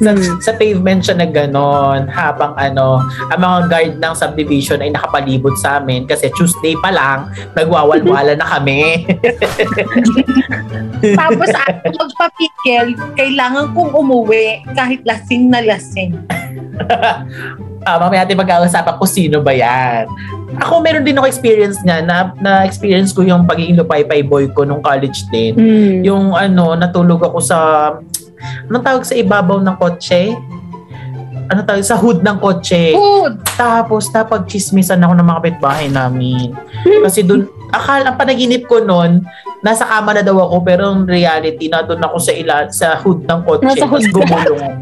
Sa, 0.00 0.10
sa 0.40 0.52
pavement 0.56 1.02
siya 1.02 1.18
na 1.18 1.28
ganon 1.28 2.08
habang 2.08 2.56
ano, 2.56 3.02
ang 3.28 3.40
mga 3.40 3.58
guard 3.68 3.94
ng 4.00 4.14
subdivision 4.14 4.80
ay 4.80 4.90
nakapalibot 4.94 5.52
sa 5.60 5.82
amin 5.82 6.08
kasi 6.08 6.32
Tuesday 6.38 6.78
pa 6.80 6.94
lang, 6.94 7.28
nagwawalwala 7.52 8.38
na 8.38 8.46
kami. 8.46 9.04
Tapos 11.20 11.50
ako 11.50 11.88
magpapigil, 11.98 12.86
kailangan 13.18 13.74
kong 13.74 13.92
umuwi 13.92 14.62
kahit 14.72 15.02
lasing 15.02 15.50
na 15.50 15.60
lasing. 15.60 16.14
Ah, 17.82 17.98
mamaya 17.98 18.22
natin 18.22 18.38
mag-uusapan 18.38 18.94
kung 18.94 19.10
sino 19.10 19.42
ba 19.42 19.50
yan. 19.50 20.06
Ako 20.62 20.78
meron 20.78 21.02
din 21.02 21.18
ako 21.18 21.26
experience 21.26 21.82
nga 21.82 21.98
na, 21.98 22.30
na 22.38 22.62
experience 22.62 23.10
ko 23.10 23.26
yung 23.26 23.42
pagiging 23.42 23.74
lupay-pay 23.74 24.22
boy 24.22 24.46
ko 24.54 24.62
nung 24.62 24.78
college 24.78 25.26
din. 25.34 25.58
Hmm. 25.58 25.98
Yung 26.06 26.24
ano, 26.30 26.78
natulog 26.78 27.26
ako 27.26 27.42
sa 27.42 27.58
anong 28.68 28.84
tawag 28.84 29.04
sa 29.06 29.14
ibabaw 29.16 29.58
ng 29.60 29.76
kotse? 29.76 30.36
Ano 31.52 31.68
tawag 31.68 31.84
sa 31.84 31.98
hood 32.00 32.24
ng 32.24 32.38
kotse? 32.40 32.96
Food! 32.96 33.44
Tapos 33.58 34.08
napag-chismisan 34.08 35.02
ako 35.04 35.12
ng 35.18 35.26
mga 35.26 35.38
kapitbahay 35.42 35.86
namin. 35.92 36.56
Kasi 37.04 37.26
doon, 37.26 37.44
akala, 37.68 38.12
ang 38.12 38.16
panaginip 38.16 38.64
ko 38.64 38.80
noon, 38.80 39.20
nasa 39.60 39.84
kama 39.84 40.16
na 40.16 40.24
daw 40.24 40.36
ako, 40.38 40.56
pero 40.64 40.90
in 40.96 41.04
reality, 41.04 41.68
na 41.68 41.84
doon 41.84 42.02
ako 42.02 42.16
sa 42.18 42.32
ila, 42.32 42.56
sa 42.72 42.96
hood 42.98 43.28
ng 43.28 43.40
kotse. 43.44 43.64
Nasa 43.68 43.84
hood 43.84 44.04
Tapos 44.06 44.16
gumulong. 44.16 44.72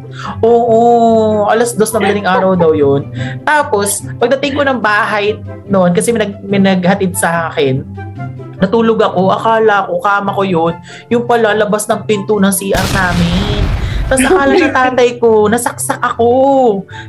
Oo, 0.47 0.79
alas 1.51 1.75
dos 1.75 1.91
na 1.91 2.01
madaling 2.01 2.29
araw 2.29 2.55
daw 2.55 2.73
yun. 2.73 3.11
Tapos, 3.43 4.07
pagdating 4.17 4.55
ko 4.57 4.63
ng 4.63 4.79
bahay 4.79 5.37
noon, 5.67 5.91
kasi 5.91 6.15
may, 6.15 6.27
nag, 6.29 6.33
may 6.45 6.61
naghatid 6.61 7.19
sa 7.19 7.51
akin, 7.51 7.83
natulog 8.61 9.01
ako, 9.01 9.33
akala 9.33 9.89
ko, 9.89 9.95
kama 9.99 10.31
ko 10.37 10.43
yun, 10.45 10.75
yung 11.09 11.25
pala, 11.25 11.57
labas 11.57 11.89
ng 11.89 12.05
pinto 12.05 12.37
ng 12.37 12.53
CR 12.53 12.89
namin. 12.95 13.61
Tapos 14.11 14.27
akala 14.27 14.53
ng 14.59 14.75
tatay 14.75 15.11
ko, 15.23 15.47
nasaksak 15.47 16.01
ako. 16.03 16.31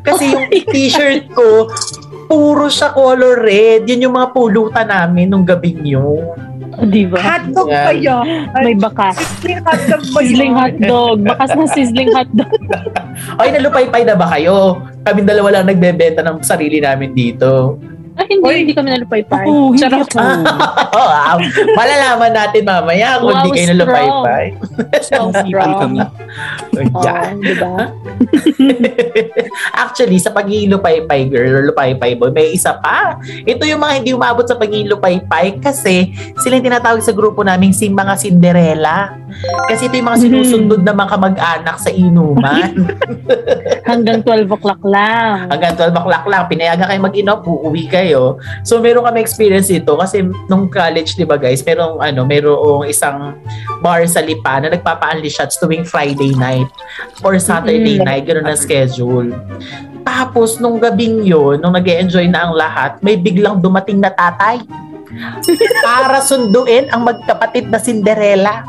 Kasi 0.05 0.31
yung 0.31 0.47
t-shirt 0.49 1.33
ko, 1.33 1.65
puro 2.29 2.69
siya 2.69 2.93
color 2.93 3.41
red. 3.41 3.89
Yun 3.89 4.05
yung 4.05 4.15
mga 4.15 4.29
pulutan 4.31 4.87
namin 4.87 5.27
nung 5.33 5.41
gabing 5.41 5.81
yun. 5.81 6.21
Di 6.87 7.03
ba? 7.03 7.19
Hotdog 7.19 7.67
Yan. 7.67 7.83
ba 7.83 7.93
yun? 7.93 8.25
May 8.63 8.75
bakas. 8.79 9.17
Sizzling 9.19 9.59
hotdog 9.65 10.03
ba 10.13 10.19
yun? 10.21 10.29
Sizzling 10.29 10.53
hotdog. 10.55 11.17
Bakas 11.27 11.49
ng 11.51 11.69
sizzling 11.75 12.11
hotdog. 12.15 12.51
Ay, 13.35 13.49
nalupay-pay 13.51 14.03
na 14.07 14.15
ba 14.15 14.31
kayo? 14.31 14.79
Kami 15.03 15.19
dalawa 15.27 15.59
lang 15.59 15.67
nagbebenta 15.67 16.23
ng 16.23 16.39
sarili 16.45 16.79
namin 16.79 17.11
dito. 17.11 17.75
Ay, 18.11 18.25
hindi, 18.27 18.43
Oy. 18.43 18.55
hindi 18.67 18.73
kami 18.75 18.89
nalupay-pay. 18.91 19.45
Oo, 19.47 19.71
hindi 19.71 19.81
Charot. 19.87 20.03
ako. 20.03 20.19
wow. 20.99 21.37
Malalaman 21.79 22.31
natin 22.35 22.61
mamaya 22.67 23.07
kung 23.17 23.31
Wow, 23.31 23.37
hindi 23.39 23.49
kayo 23.55 23.67
nalupay-pay. 23.71 24.45
So 25.07 25.31
Sipal 25.31 25.71
kami. 25.79 25.97
Oo, 26.91 27.03
Yan. 27.07 27.39
di 27.39 27.55
ba? 27.55 27.75
Actually, 29.83 30.19
sa 30.19 30.31
pagiging 30.31 30.71
lupay-pay 30.71 31.31
girl 31.31 31.51
or 31.55 31.63
lupay-pay 31.71 32.19
boy, 32.19 32.31
may 32.31 32.51
isa 32.51 32.75
pa. 32.77 33.15
Ito 33.47 33.63
yung 33.63 33.79
mga 33.79 33.93
hindi 34.03 34.11
umabot 34.11 34.43
sa 34.43 34.59
pagiging 34.59 34.91
lupay-pay 34.91 35.59
kasi 35.59 36.11
sila 36.39 36.59
yung 36.59 36.67
tinatawag 36.67 36.99
sa 36.99 37.15
grupo 37.15 37.41
naming 37.41 37.71
si 37.71 37.87
mga 37.87 38.19
Cinderella. 38.19 39.15
Kasi 39.71 39.87
ito 39.87 39.95
yung 39.95 40.09
mga 40.11 40.21
sinusundod 40.27 40.81
na 40.83 40.91
mga 40.91 41.09
kamag-anak 41.15 41.77
sa 41.79 41.89
inuman. 41.89 42.91
Hanggang 43.89 44.19
12 44.21 44.47
o'clock 44.51 44.81
lang. 44.83 45.47
Hanggang 45.47 45.73
12 45.79 45.95
o'clock 45.95 46.25
lang, 46.27 46.41
pinayagan 46.51 46.87
kayo 46.87 46.99
mag-inom, 46.99 47.39
uuwi 47.41 47.83
kayo. 47.87 48.00
So, 48.65 48.81
meron 48.81 49.05
kami 49.05 49.21
experience 49.21 49.69
ito 49.69 49.93
kasi 49.93 50.25
nung 50.49 50.65
college, 50.71 51.13
di 51.13 51.25
ba 51.27 51.37
guys, 51.37 51.61
merong, 51.61 52.01
ano, 52.01 52.25
merong 52.25 52.87
isang 52.89 53.37
bar 53.79 54.01
sa 54.09 54.23
Lipa 54.23 54.57
na 54.61 54.73
nagpapa-unleash 54.73 55.37
shots 55.37 55.61
tuwing 55.61 55.85
Friday 55.85 56.33
night 56.33 56.67
or 57.21 57.37
Saturday 57.37 58.01
Mm. 58.01 58.05
night, 58.05 58.23
gano'n 58.25 58.49
ang 58.49 58.57
schedule. 58.57 59.29
Tapos, 60.01 60.57
nung 60.57 60.81
gabing 60.81 61.21
yun, 61.21 61.61
nung 61.61 61.77
nag 61.77 61.85
enjoy 61.85 62.25
na 62.25 62.49
ang 62.49 62.53
lahat, 62.57 62.97
may 63.05 63.13
biglang 63.13 63.61
dumating 63.61 64.01
na 64.01 64.09
tatay 64.09 64.61
para 65.83 66.23
sunduin 66.23 66.87
ang 66.89 67.03
magkapatid 67.03 67.67
na 67.67 67.77
Cinderella. 67.77 68.63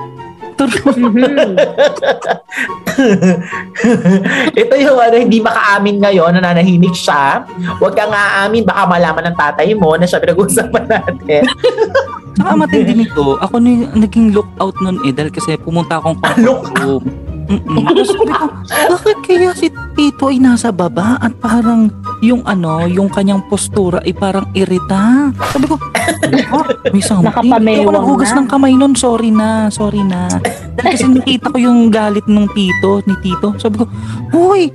Mhm. 0.67 1.57
Ito 4.63 4.75
yung 4.77 4.99
ano, 5.01 5.17
hindi 5.17 5.39
makaamin 5.41 5.97
ngayon, 6.03 6.31
nananahimik 6.39 6.95
siya. 6.95 7.43
Huwag 7.81 7.97
kang 7.97 8.13
aamin, 8.13 8.67
baka 8.67 8.87
malaman 8.87 9.33
ng 9.33 9.37
tatay 9.39 9.73
mo 9.75 9.97
na 9.97 10.07
siya 10.07 10.21
pinag-uusapan 10.23 10.85
natin. 10.87 11.43
Saka 12.33 12.51
matindi 12.57 12.93
nito, 12.97 13.37
ako 13.39 13.61
na 13.61 13.93
naging 13.93 14.33
lookout 14.33 14.77
nun 14.81 14.99
eh, 15.05 15.13
dahil 15.13 15.29
kasi 15.29 15.57
pumunta 15.61 16.01
akong 16.01 16.17
Look 16.41 16.73
comfort 16.73 16.81
room. 16.81 17.32
Tapos 17.49 18.07
sabi 18.09 18.33
ko, 18.33 18.47
bakit 18.97 19.19
kaya 19.27 19.51
si 19.53 19.69
Tito 19.93 20.33
ay 20.33 20.39
nasa 20.41 20.73
baba 20.73 21.21
at 21.21 21.33
parang 21.37 21.93
yung 22.23 22.41
ano, 22.47 22.87
yung 22.87 23.11
kanyang 23.11 23.45
postura 23.51 24.01
ay 24.07 24.15
parang 24.15 24.47
irita. 24.55 25.35
Sabi 25.53 25.67
ko, 25.67 25.77
ah, 26.55 26.65
may 26.95 27.03
something. 27.03 27.51
Hindi 27.51 27.83
ako 27.83 27.93
naghugas 27.93 28.31
na. 28.33 28.39
ng 28.41 28.47
kamay 28.49 28.73
nun, 28.79 28.95
sorry 28.95 29.31
na, 29.35 29.69
sorry 29.69 30.01
na. 30.07 30.31
Dahil 30.79 30.95
kasi 30.97 31.07
nakita 31.11 31.53
ko 31.53 31.59
yung 31.59 31.91
galit 31.91 32.25
ng 32.31 32.47
Tito, 32.55 33.03
ni 33.05 33.15
Tito. 33.21 33.59
Sabi 33.59 33.83
ko, 33.83 33.85
Uy, 34.33 34.71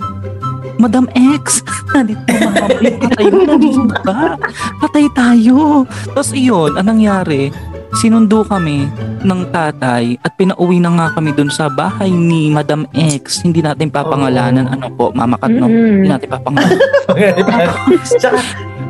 Madam 0.77 1.09
X, 1.17 1.65
nandito 1.93 2.21
mami, 2.29 2.93
patay 3.01 3.27
ba? 4.05 4.37
Patay 4.77 5.05
tayo. 5.17 5.89
Tapos 6.13 6.31
iyon, 6.37 6.77
anong 6.77 7.01
nangyari? 7.01 7.49
Sinundo 7.97 8.45
kami 8.45 8.85
ng 9.25 9.41
tatay 9.49 10.21
at 10.21 10.37
pinauwi 10.37 10.77
na 10.77 10.93
nga 10.93 11.07
kami 11.11 11.33
dun 11.33 11.49
sa 11.49 11.65
bahay 11.65 12.07
ni 12.07 12.53
Madam 12.53 12.85
X. 12.93 13.41
Hindi 13.41 13.65
natin 13.65 13.89
papangalanan, 13.89 14.69
Oh. 14.69 14.73
ano 14.77 14.85
po, 14.93 15.05
Mama 15.11 15.33
Kat, 15.35 15.49
no? 15.49 15.65
Mhm. 15.65 16.05
Hindi 16.05 16.07
natin 16.07 16.29
papangalanan. 16.29 16.77
Tsaka, 18.21 18.39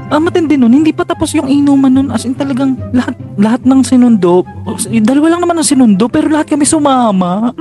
Ah, 0.07 0.23
matindi 0.23 0.55
nun, 0.55 0.71
hindi 0.71 0.95
pa 0.95 1.03
tapos 1.03 1.35
yung 1.35 1.51
inuman 1.51 1.91
nun. 1.91 2.07
As 2.07 2.23
in 2.23 2.31
talagang 2.31 2.79
lahat, 2.95 3.11
lahat 3.35 3.61
ng 3.67 3.83
sinundo, 3.83 4.39
dalawa 5.03 5.35
lang 5.35 5.43
naman 5.43 5.59
ang 5.59 5.67
sinundo, 5.67 6.07
pero 6.07 6.31
lahat 6.31 6.47
kami 6.47 6.63
sumama. 6.63 7.51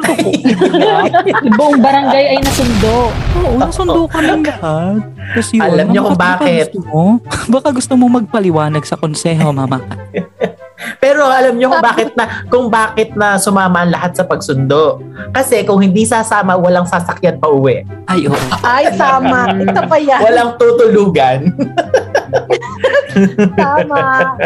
Buong 1.59 1.83
barangay 1.83 2.25
ay 2.31 2.39
nasundo. 2.39 3.11
Oo, 3.43 3.59
nasundo 3.59 4.07
kami 4.07 4.47
lahat. 4.47 5.03
Tapos 5.35 5.51
yun, 5.51 5.63
Alam 5.67 5.87
niyo 5.91 6.01
Mama 6.01 6.07
kung 6.07 6.21
bakit. 6.23 6.67
Gusto 6.71 6.81
mo? 6.87 7.03
Baka 7.59 7.69
gusto 7.75 7.93
mo 7.99 8.05
magpaliwanag 8.15 8.87
sa 8.87 8.95
konseho, 8.95 9.51
Mama. 9.51 9.83
pero 11.01 11.25
alam 11.25 11.57
niyo 11.57 11.73
kung 11.73 11.85
bakit 11.85 12.11
na 12.13 12.25
kung 12.53 12.67
bakit 12.69 13.09
na 13.17 13.41
sumama 13.41 13.85
ang 13.85 13.93
lahat 13.93 14.13
sa 14.13 14.25
pagsundo. 14.29 15.01
Kasi 15.33 15.65
kung 15.65 15.81
hindi 15.81 16.05
sasama, 16.05 16.57
walang 16.57 16.85
sasakyan 16.85 17.41
pa 17.41 17.49
uwi. 17.49 17.85
Ay, 18.05 18.29
oo. 18.29 18.37
Ay, 18.61 18.93
tama. 18.95 19.53
Ito 19.65 19.81
pa 19.89 19.97
yan. 19.97 20.21
Walang 20.21 20.51
tutulugan. 20.61 21.39
Tama. 23.61 24.37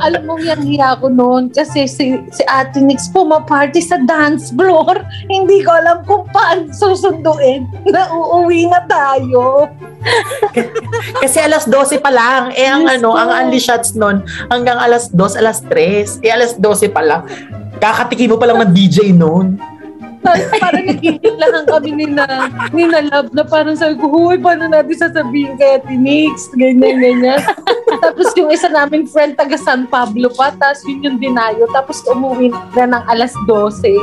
Alam 0.00 0.22
mo, 0.24 0.34
yung 0.40 0.64
hiya 0.64 0.96
ko 0.98 1.12
noon 1.12 1.52
kasi 1.52 1.84
si, 1.84 2.16
si 2.32 2.42
Ate 2.48 2.80
Nix 2.80 3.08
pumaparty 3.12 3.80
sa 3.84 4.00
dance 4.02 4.50
floor. 4.54 5.04
Hindi 5.28 5.60
ko 5.64 5.70
alam 5.74 6.02
kung 6.08 6.24
paano 6.32 6.72
susunduin 6.72 7.68
na 7.92 8.08
uuwi 8.10 8.68
na 8.68 8.80
tayo. 8.88 9.68
Kasi 11.20 11.36
alas 11.44 11.68
12 11.68 12.00
pa 12.00 12.08
lang. 12.08 12.56
Eh 12.56 12.64
ang 12.64 12.88
Diyos 12.88 13.04
ano, 13.04 13.20
ang 13.20 13.30
unli 13.36 13.60
shots 13.60 13.92
nun 13.92 14.24
hanggang 14.48 14.80
alas 14.80 15.12
2, 15.12 15.36
alas 15.36 15.60
3. 15.68 16.24
Eh 16.24 16.32
alas 16.32 16.56
12 16.56 16.88
pa 16.88 17.04
lang. 17.04 17.22
Kakatikin 17.80 18.32
mo 18.32 18.36
pa 18.40 18.48
lang 18.48 18.64
ng 18.64 18.72
DJ 18.72 19.12
noon. 19.12 19.60
Tapos 20.20 20.44
parang 20.60 20.84
nagkikilahan 20.84 21.64
kami 21.64 21.90
ni 21.96 22.06
na, 22.12 22.26
ni 22.70 22.84
na 22.84 23.00
Love 23.08 23.32
na 23.32 23.44
parang 23.44 23.76
sabi 23.76 23.96
ko, 23.96 24.06
huy, 24.08 24.36
paano 24.36 24.68
natin 24.68 24.96
sasabihin 24.96 25.56
kay 25.56 25.80
Ate 25.80 25.96
Nix? 25.96 26.52
Ganyan, 26.52 27.00
ganyan. 27.00 27.40
tapos 28.04 28.32
yung 28.36 28.52
isa 28.52 28.68
naming 28.68 29.08
friend 29.08 29.34
taga 29.40 29.56
San 29.56 29.88
Pablo 29.88 30.28
pa, 30.36 30.52
tapos 30.54 30.84
yun 30.84 31.00
yung 31.04 31.18
dinayo. 31.18 31.64
Tapos 31.72 32.04
umuwi 32.04 32.52
na 32.76 33.00
ng 33.00 33.04
alas 33.08 33.32
12. 33.48 33.96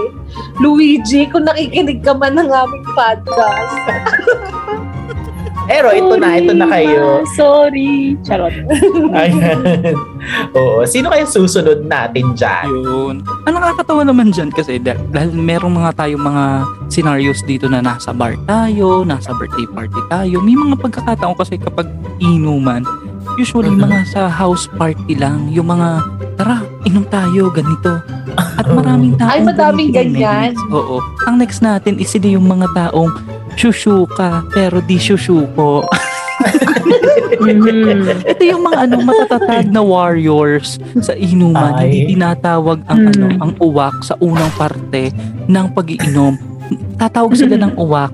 Luigi, 0.57 1.29
kung 1.29 1.45
nakikinig 1.45 2.01
ka 2.01 2.17
man 2.17 2.33
ng 2.33 2.49
aming 2.49 2.85
podcast. 2.97 3.77
Pero 5.77 5.93
ito 5.93 6.13
na, 6.17 6.41
ito 6.41 6.57
na 6.57 6.65
kayo. 6.65 7.21
Ma, 7.21 7.29
sorry. 7.37 8.17
Charot. 8.25 8.49
Ayan. 9.13 9.93
Oo. 10.57 10.81
Sino 10.89 11.13
kaya 11.13 11.21
susunod 11.29 11.85
natin 11.85 12.33
dyan? 12.33 12.65
Yun. 12.65 13.15
Ang 13.45 13.53
nakakatawa 13.53 14.01
naman 14.01 14.33
dyan 14.33 14.49
kasi 14.49 14.81
dahil, 14.81 14.97
dahil 15.13 15.37
merong 15.37 15.77
mga 15.77 15.93
tayong 15.93 16.25
mga 16.25 16.45
scenarios 16.89 17.45
dito 17.45 17.69
na 17.69 17.85
nasa 17.85 18.09
bar 18.09 18.33
tayo, 18.49 19.05
nasa 19.05 19.37
birthday 19.37 19.69
party 19.69 20.01
tayo. 20.09 20.41
May 20.41 20.57
mga 20.57 20.81
pagkakataon 20.81 21.37
kasi 21.37 21.61
kapag 21.61 21.85
inuman, 22.17 22.81
usually 23.37 23.69
Mhm. 23.69 23.85
mga 23.85 23.99
sa 24.09 24.21
house 24.25 24.65
party 24.81 25.13
lang, 25.13 25.45
yung 25.53 25.69
mga 25.69 26.01
tara, 26.41 26.65
inom 26.89 27.05
tayo, 27.05 27.53
ganito. 27.53 28.01
At 28.33 28.65
Oo. 28.65 28.81
maraming 28.81 29.13
taong 29.13 29.29
Ay, 29.29 29.39
madaming 29.45 29.93
ganyan. 29.93 30.57
Oo. 30.73 31.05
Ang 31.29 31.37
next 31.37 31.61
natin 31.61 32.01
is 32.01 32.09
yung 32.17 32.49
mga 32.49 32.65
taong 32.73 33.13
syusyuka 33.57 34.45
pero 34.53 34.79
di 34.79 34.95
syusyuko. 34.95 35.83
Mhm. 37.37 38.23
Ito 38.23 38.41
yung 38.45 38.63
mga 38.65 38.77
ano 38.87 38.95
matatatag 39.03 39.69
na 39.69 39.81
warriors 39.81 40.77
sa 41.01 41.13
inuman. 41.13 41.75
Ay. 41.75 41.89
Hindi 41.89 42.15
tinatawag 42.15 42.81
ang 42.87 42.99
Mm. 43.03 43.09
ano 43.11 43.25
ang 43.41 43.51
uwak 43.59 43.97
sa 44.01 44.15
unang 44.19 44.49
parte 44.55 45.11
ng 45.45 45.65
pagiinom. 45.73 46.56
Tatawag 46.97 47.33
sila 47.33 47.55
ng 47.57 47.73
uwak. 47.75 48.11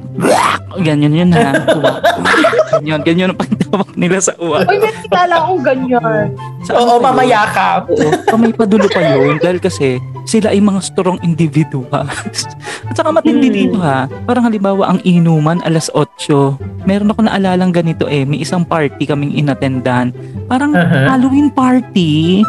Ganyan 0.76 1.14
yun 1.14 1.32
ha. 1.32 1.54
Uwak. 1.70 1.98
Ganyan, 2.74 3.02
ganyan 3.02 3.30
ang 3.30 3.40
pagtawag 3.40 3.90
nila 3.94 4.18
sa 4.18 4.34
uwak. 4.36 4.66
Uy, 4.66 4.78
may 4.78 4.94
kilala 5.00 5.36
akong 5.40 5.62
ganyan. 5.62 6.26
Sa 6.64 6.72
Oo, 6.76 6.98
mamaya 6.98 7.46
ka. 7.48 7.70
Oo, 7.86 8.10
pa 8.24 8.36
may 8.36 8.50
padulo 8.50 8.88
pa 8.88 9.00
yun 9.00 9.38
dahil 9.38 9.58
kasi 9.58 9.98
sila 10.24 10.50
ay 10.50 10.60
mga 10.60 10.82
strong 10.82 11.20
individuals. 11.22 12.48
At 12.84 12.94
saka 12.94 13.10
matindi 13.12 13.48
Hmm. 13.48 13.56
dito 13.56 13.78
ha. 13.80 14.06
Parang 14.24 14.44
halimbawa 14.44 14.88
ang 14.88 15.00
inuman 15.04 15.62
alas 15.62 15.88
8. 15.90 16.58
Meron 16.84 17.12
ako 17.12 17.20
naalalang 17.24 17.72
ganito 17.72 18.06
eh. 18.06 18.24
May 18.24 18.42
isang 18.42 18.64
party 18.64 19.04
kaming 19.04 19.34
inattendan. 19.34 20.12
Parang 20.46 20.74
Uh-huh. 20.74 21.06
Halloween 21.08 21.48
party. 21.48 22.42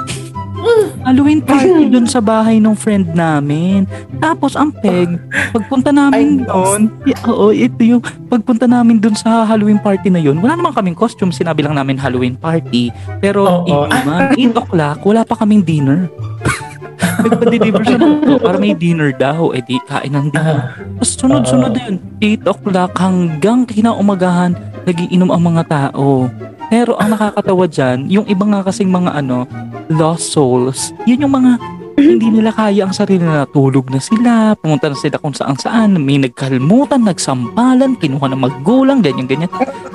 Halloween 1.04 1.44
party 1.48 1.92
dun 1.92 2.08
sa 2.08 2.18
bahay 2.24 2.58
ng 2.58 2.72
friend 2.72 3.12
namin. 3.12 3.84
Tapos 4.18 4.56
ang 4.56 4.72
peg, 4.72 5.20
pagpunta 5.52 5.92
namin 5.92 6.48
doon, 6.48 6.88
oo, 7.28 7.52
ito 7.52 7.80
yung 7.84 8.02
pagpunta 8.28 8.64
namin 8.64 8.98
dun 8.98 9.12
sa 9.14 9.44
Halloween 9.44 9.78
party 9.78 10.08
na 10.08 10.20
yun. 10.20 10.40
Wala 10.40 10.56
naman 10.56 10.72
kaming 10.72 10.96
costume, 10.96 11.30
sinabi 11.30 11.60
lang 11.60 11.76
namin 11.76 12.00
Halloween 12.00 12.34
party. 12.34 12.88
Pero 13.20 13.44
Oo. 13.44 13.68
inuman, 13.68 14.32
8 14.32 14.60
o'clock, 14.64 14.98
wala 15.04 15.20
pa 15.22 15.34
kaming 15.36 15.62
dinner. 15.62 16.08
Nagpa-deliver 17.24 17.82
siya 17.84 17.98
ng 18.00 18.40
para 18.42 18.56
may 18.58 18.74
dinner 18.74 19.14
daw. 19.14 19.54
Eh 19.54 19.62
di, 19.64 19.78
kain 19.86 20.12
ng 20.12 20.28
dinner. 20.34 20.74
Tapos 20.98 21.10
sunod-sunod 21.16 21.72
Oo. 21.72 21.80
yun. 21.84 21.94
8 22.20 22.52
o'clock 22.52 22.92
hanggang 22.96 23.68
kinaumagahan, 23.68 24.56
nagiinom 24.84 25.30
ang 25.32 25.42
mga 25.54 25.62
tao. 25.68 26.28
Pero 26.68 26.96
ang 26.96 27.12
nakakatawa 27.12 27.64
dyan, 27.68 28.08
yung 28.08 28.26
iba 28.26 28.44
nga 28.46 28.66
kasing 28.66 28.90
mga 28.90 29.10
ano, 29.14 29.48
lost 29.88 30.32
souls, 30.32 30.92
yun 31.04 31.24
yung 31.24 31.34
mga 31.34 31.60
hindi 31.94 32.26
nila 32.26 32.50
kaya 32.50 32.84
ang 32.84 32.94
sarili 32.94 33.22
na 33.22 33.46
tulog 33.46 33.86
na 33.86 34.02
sila, 34.02 34.58
pumunta 34.58 34.90
na 34.90 34.98
sila 34.98 35.16
kung 35.22 35.30
saan 35.30 35.54
saan, 35.54 35.94
may 36.02 36.18
nagkalmutan, 36.18 37.06
nagsampalan, 37.06 37.94
kinuha 37.94 38.26
ng 38.34 38.42
magulang, 38.42 38.98
ganyan 38.98 39.30
ganyan. 39.30 39.50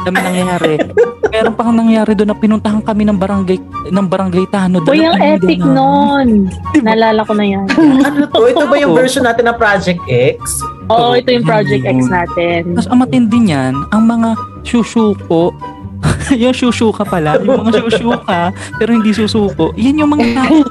Dami 0.07 0.15
nangyayari. 0.15 0.79
Meron 1.29 1.53
pa 1.53 1.67
nangyayari 1.69 2.15
doon 2.15 2.31
na 2.33 2.37
pinuntahan 2.39 2.81
kami 2.81 3.03
ng 3.05 3.19
barangay 3.19 3.57
ng 3.91 4.07
barangay 4.07 4.45
Tano. 4.49 4.81
Uy, 4.81 5.05
ang 5.05 5.19
epic 5.19 5.59
na- 5.61 5.75
nun. 5.75 6.49
Naalala 6.81 7.21
ko 7.27 7.35
na 7.35 7.45
yan. 7.45 7.65
ano 8.07 8.25
to? 8.31 8.47
Ito 8.47 8.65
ba 8.65 8.75
yung 8.79 8.95
version 8.95 9.27
natin 9.27 9.45
ng 9.51 9.57
Project 9.59 10.01
X? 10.09 10.63
Oo, 10.89 11.13
ito 11.13 11.29
yung 11.29 11.45
Project 11.45 11.83
X 11.85 11.97
natin. 12.09 12.73
Tapos 12.73 12.89
ang 12.89 12.99
matindi 13.03 13.37
niyan, 13.51 13.75
ang 13.93 14.03
mga 14.07 14.33
syusyuko, 14.65 15.53
yung 16.41 16.55
syusyuka 16.55 17.03
pala, 17.05 17.39
yung 17.41 17.65
mga 17.65 17.85
syusyuka, 17.85 18.53
pero 18.77 18.89
hindi 18.93 19.11
susuko, 19.13 19.73
yan 19.75 20.01
yung 20.01 20.11
mga 20.13 20.25
tao, 20.37 20.61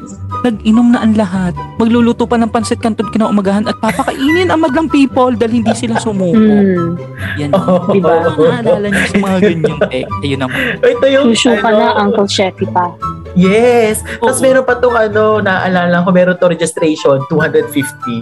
nag-inom 0.46 0.94
na 0.94 1.02
ang 1.02 1.14
lahat. 1.18 1.54
Magluluto 1.78 2.26
pa 2.26 2.38
ng 2.38 2.50
pansit 2.50 2.78
kanton 2.78 3.10
kinaumagahan 3.10 3.66
at 3.66 3.76
papakainin 3.82 4.50
ang 4.50 4.62
maglang 4.62 4.86
people 4.86 5.34
dahil 5.34 5.62
hindi 5.62 5.74
sila 5.74 5.98
sumuko. 5.98 6.38
Hmm. 6.38 6.94
Yan. 7.38 7.50
Oh, 7.54 7.90
Diba? 7.90 8.30
Naalala 8.38 8.86
niyo 8.86 9.04
sa 9.10 9.18
mga 9.18 9.38
ganyan 9.42 9.80
eh. 9.90 10.04
Ayun 10.22 10.40
naman. 10.46 10.58
Ito 10.82 11.04
yung... 11.10 11.26
Shushu 11.34 11.58
ka 11.58 11.68
ano, 11.70 11.78
na, 11.82 11.88
Uncle 12.06 12.28
Sheffy 12.30 12.66
pa. 12.70 12.94
Yes. 13.38 14.02
Tapos 14.02 14.42
Oo. 14.42 14.44
meron 14.44 14.66
pa 14.66 14.74
tong 14.82 14.98
ano, 14.98 15.38
naalala 15.38 16.02
ko, 16.02 16.10
meron 16.10 16.34
to 16.34 16.50
registration, 16.50 17.22
250. 17.30 18.18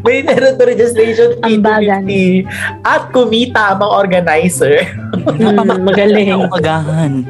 May 0.04 0.24
meron 0.24 0.56
to 0.56 0.64
registration 0.64 1.36
fee, 1.44 1.60
Ang 1.60 1.64
bagan. 1.64 2.08
250. 2.08 2.88
At 2.88 3.12
kumita 3.12 3.76
ang 3.76 3.84
mga 3.84 3.92
organizer. 3.92 4.76
Hmm, 5.20 5.84
magaling. 5.84 6.32
Umagahan. 6.32 7.28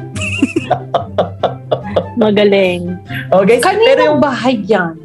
Magaling. 2.15 2.95
Oh, 3.35 3.43
guys, 3.43 3.59
pero 3.67 4.15
yung 4.15 4.23
bahay 4.23 4.63
yan? 4.63 4.95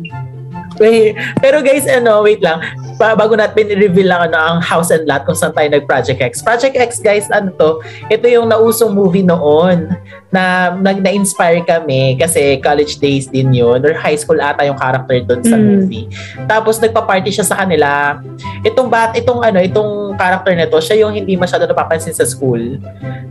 Wait, 0.77 1.17
pero 1.41 1.65
guys, 1.65 1.89
ano, 1.89 2.21
wait 2.21 2.45
lang. 2.45 2.61
Pa, 3.01 3.17
bago 3.17 3.33
natin 3.37 3.73
i-reveal 3.73 4.13
lang 4.13 4.23
ano, 4.33 4.37
ang 4.37 4.59
house 4.61 4.93
and 4.93 5.09
lot 5.09 5.25
kung 5.25 5.37
saan 5.37 5.57
tayo 5.57 5.69
nag-Project 5.73 6.21
X. 6.21 6.45
Project 6.45 6.77
X, 6.77 7.01
guys, 7.01 7.27
ano 7.33 7.49
to? 7.57 7.81
Ito 8.13 8.29
yung 8.29 8.53
nausong 8.53 8.93
movie 8.93 9.25
noon 9.25 9.89
na 10.27 10.75
nag 10.75 11.01
na-inspire 11.01 11.63
kami 11.63 12.19
kasi 12.19 12.59
college 12.59 12.99
days 12.99 13.27
din 13.27 13.55
yun 13.55 13.79
or 13.79 13.95
high 13.95 14.19
school 14.19 14.37
ata 14.37 14.67
yung 14.67 14.77
character 14.77 15.23
doon 15.23 15.41
sa 15.41 15.55
Mm. 15.55 15.65
movie. 15.65 16.07
Tapos 16.45 16.77
nagpa-party 16.77 17.31
siya 17.31 17.47
sa 17.47 17.63
kanila. 17.63 18.19
Itong 18.61 18.91
bat, 18.91 19.15
itong 19.15 19.41
ano, 19.41 19.63
itong 19.63 19.91
character 20.15 20.53
na 20.53 20.67
to, 20.67 20.79
siya 20.79 21.07
yung 21.07 21.13
hindi 21.13 21.39
masyado 21.39 21.63
napapansin 21.65 22.11
sa 22.11 22.27
school. 22.27 22.83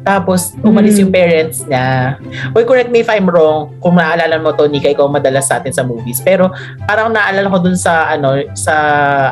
Tapos 0.02 0.56
umalis 0.62 0.96
Mm. 0.96 1.02
yung 1.02 1.12
parents 1.12 1.58
niya. 1.66 2.16
Uy, 2.54 2.64
correct 2.64 2.88
me 2.88 3.02
if 3.02 3.10
I'm 3.10 3.28
wrong. 3.28 3.76
Kung 3.78 3.98
naalala 3.98 4.40
mo 4.40 4.54
to, 4.54 4.66
Nika, 4.66 4.88
ikaw 4.88 5.06
madalas 5.06 5.46
sa 5.46 5.60
atin 5.60 5.74
sa 5.74 5.84
movies. 5.84 6.22
Pero 6.22 6.48
parang 6.86 7.12
naalala 7.12 7.50
ko 7.50 7.60
dun 7.60 7.76
sa 7.76 8.08
ano 8.08 8.34
sa 8.56 8.74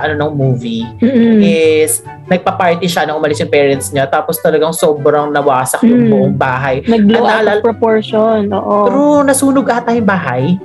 ano 0.03 0.19
ng 0.19 0.31
movie 0.33 0.83
Mm-mm. 0.99 1.39
is 1.39 2.03
nagpa-party 2.25 2.85
siya 2.85 3.03
nang 3.03 3.17
umalis 3.17 3.37
yung 3.37 3.49
parents 3.49 3.89
niya 3.89 4.05
tapos 4.05 4.39
talagang 4.39 4.71
sobrang 4.71 5.27
nawasak 5.29 5.83
yung 5.83 6.07
Mm. 6.07 6.09
buong 6.09 6.33
bahay. 6.33 6.79
Nag-blow 6.81 7.23
out 7.23 7.47
of 7.49 7.59
proportion. 7.61 8.47
Oo. 8.49 8.77
Pero 8.85 8.99
nasunog 9.21 9.65
ata 9.65 9.91
yung 9.91 10.07
bahay. 10.07 10.55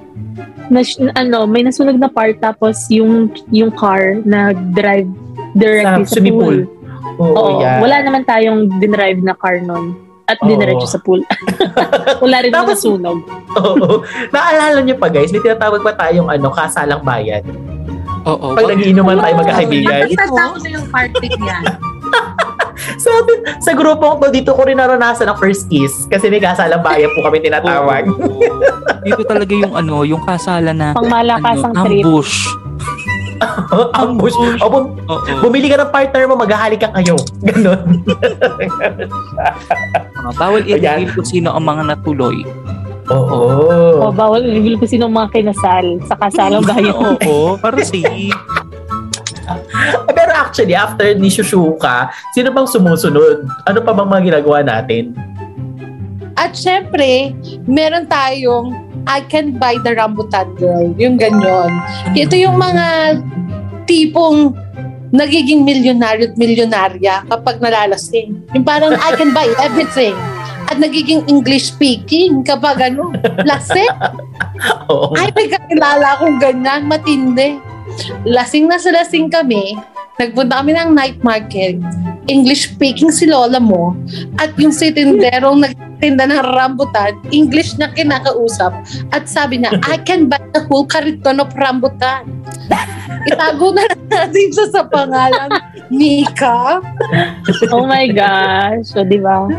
Nas- 0.69 1.01
ano, 1.13 1.45
may 1.45 1.63
nasunog 1.63 1.97
na 1.97 2.07
part 2.07 2.39
tapos 2.39 2.87
yung 2.89 3.27
yung 3.49 3.71
car 3.71 4.21
nag-drive 4.23 5.09
directly 5.53 6.05
Sa 6.05 6.09
sa, 6.09 6.15
swimming 6.15 6.37
pool. 6.37 6.59
Oo, 7.19 7.35
Oo. 7.35 7.51
yeah. 7.59 7.81
Wala 7.81 7.97
naman 8.01 8.23
tayong 8.23 8.79
dinrive 8.79 9.19
na 9.19 9.35
car 9.35 9.59
nun. 9.59 9.97
At 10.29 10.37
diniretso 10.39 10.85
sa 10.87 11.01
pool. 11.01 11.25
Wala 12.23 12.45
rin 12.45 12.53
Tapos- 12.53 12.79
nasunog. 12.79 13.19
Oo. 13.59 14.05
Naalala 14.29 14.79
niyo 14.79 14.95
pa 14.95 15.09
guys, 15.09 15.33
may 15.33 15.41
tinatawag 15.41 15.81
pa 15.81 15.97
tayong 15.97 16.29
ano, 16.29 16.53
kasalang 16.53 17.01
bayan. 17.01 17.41
Oo. 18.29 18.47
Pag 18.53 18.69
nagiinuman 18.69 19.17
tayo 19.17 19.35
magkakaibigan. 19.41 20.05
Ko 20.29 20.37
na 20.37 20.69
yung 20.69 20.87
party 20.93 21.27
niyan. 21.33 21.65
Sa 22.99 23.11
sa 23.61 23.73
grupong 23.75 24.23
to, 24.23 24.31
dito 24.31 24.55
ko 24.55 24.65
rin 24.65 24.79
naranasan 24.79 25.29
ang 25.29 25.37
first 25.37 25.67
kiss 25.69 26.07
kasi 26.07 26.31
may 26.31 26.39
kasalang 26.39 26.81
bayan 26.81 27.11
po 27.13 27.27
kami 27.27 27.43
tinatawag. 27.43 28.07
Dito 29.07 29.23
talaga 29.27 29.53
yung 29.53 29.75
ano, 29.75 30.07
yung 30.07 30.23
kasala 30.23 30.71
na 30.73 30.95
Pangmalakasang 30.95 31.75
ano, 31.75 31.85
trip. 31.85 32.07
ambush. 32.07 32.35
Ambush. 33.99 34.35
O, 34.59 34.67
bum- 34.67 34.95
bumili 35.39 35.71
ka 35.71 35.79
ng 35.79 35.91
partner 35.95 36.27
mo, 36.27 36.35
maghahalik 36.35 36.83
ka 36.83 36.91
kayo. 36.99 37.15
Ganon. 37.43 38.03
Bawal 40.35 40.67
i-reveal 40.67 41.15
kung 41.15 41.27
sino 41.27 41.55
ang 41.55 41.63
mga 41.63 41.95
natuloy. 41.95 42.43
Oo. 43.13 43.41
Oh, 44.09 44.15
bawal 44.15 44.47
i-reveal 44.47 44.79
ko 44.79 44.87
sino 44.87 45.11
mga 45.11 45.35
kinasal 45.35 45.99
sa 46.07 46.15
kasalang 46.17 46.63
bayan. 46.65 46.95
Oo, 47.29 47.59
para 47.59 47.83
safe. 47.83 48.31
Pero 50.17 50.33
actually, 50.33 50.73
after 50.73 51.13
ni 51.19 51.29
Shushuka, 51.29 52.09
sino 52.33 52.55
bang 52.55 52.69
sumusunod? 52.69 53.45
Ano 53.67 53.79
pa 53.83 53.93
bang 53.93 54.09
mga 54.09 54.23
ginagawa 54.33 54.59
natin? 54.65 55.13
At 56.39 56.55
syempre, 56.55 57.35
meron 57.67 58.07
tayong 58.07 58.77
I 59.11 59.25
can 59.27 59.59
buy 59.59 59.75
the 59.83 59.99
rambutan 59.99 60.55
girl. 60.55 60.95
Yung 60.95 61.19
ganyan. 61.19 61.75
Ito 62.15 62.39
yung 62.39 62.61
mga 62.61 63.19
tipong 63.91 64.55
nagiging 65.11 65.65
milyonaryo 65.65 66.33
at 66.33 66.37
milyonarya 66.37 67.15
kapag 67.27 67.57
nalalasing. 67.59 68.45
Yung 68.53 68.65
parang 68.65 68.95
I 68.95 69.11
can 69.17 69.33
buy 69.33 69.49
everything. 69.59 70.15
At 70.69 70.77
nagiging 70.77 71.25
English 71.27 71.73
speaking 71.73 72.45
kapag 72.45 72.93
ano, 72.93 73.13
lasing. 73.45 73.89
Oo. 74.93 75.17
Ay, 75.17 75.33
may 75.33 75.49
kakilala 75.49 76.21
akong 76.21 76.37
ganyan, 76.37 76.85
matindi. 76.85 77.57
Lasing 78.29 78.69
na 78.69 78.77
sa 78.77 78.93
lasing 78.93 79.33
kami, 79.33 79.81
nagpunta 80.21 80.61
kami 80.61 80.77
ng 80.77 80.93
night 80.93 81.19
market, 81.25 81.81
English 82.29 82.77
speaking 82.77 83.09
si 83.09 83.25
lola 83.25 83.57
mo, 83.57 83.97
at 84.37 84.53
yung 84.61 84.75
si 84.75 84.93
tinderong 84.93 85.65
nagtinda 85.99 86.31
ng 86.31 86.47
rambutan, 86.55 87.19
English 87.35 87.75
na 87.75 87.91
kinakausap, 87.91 88.71
at 89.11 89.27
sabi 89.27 89.59
niya, 89.59 89.75
I 89.83 89.99
can 89.99 90.31
buy 90.31 90.39
the 90.55 90.63
whole 90.71 90.87
kariton 90.87 91.43
of 91.43 91.51
rambutan. 91.59 92.23
Itago 93.27 93.75
na 93.75 93.83
natin 94.07 94.47
siya 94.55 94.67
sa 94.71 94.87
pangalan. 94.87 95.51
Mika? 95.91 96.79
Oh 97.75 97.83
my 97.83 98.07
gosh. 98.15 98.95
So, 98.95 99.03
di 99.03 99.19
ba? 99.19 99.51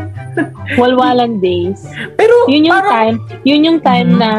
Walwalan 0.80 1.44
days. 1.44 1.84
Pero 2.16 2.32
Yun 2.48 2.72
yung 2.72 2.80
parang, 2.80 2.88
time, 2.88 3.16
yun 3.44 3.60
yung 3.68 3.80
time 3.84 4.16
Mhm. 4.16 4.18
na 4.18 4.30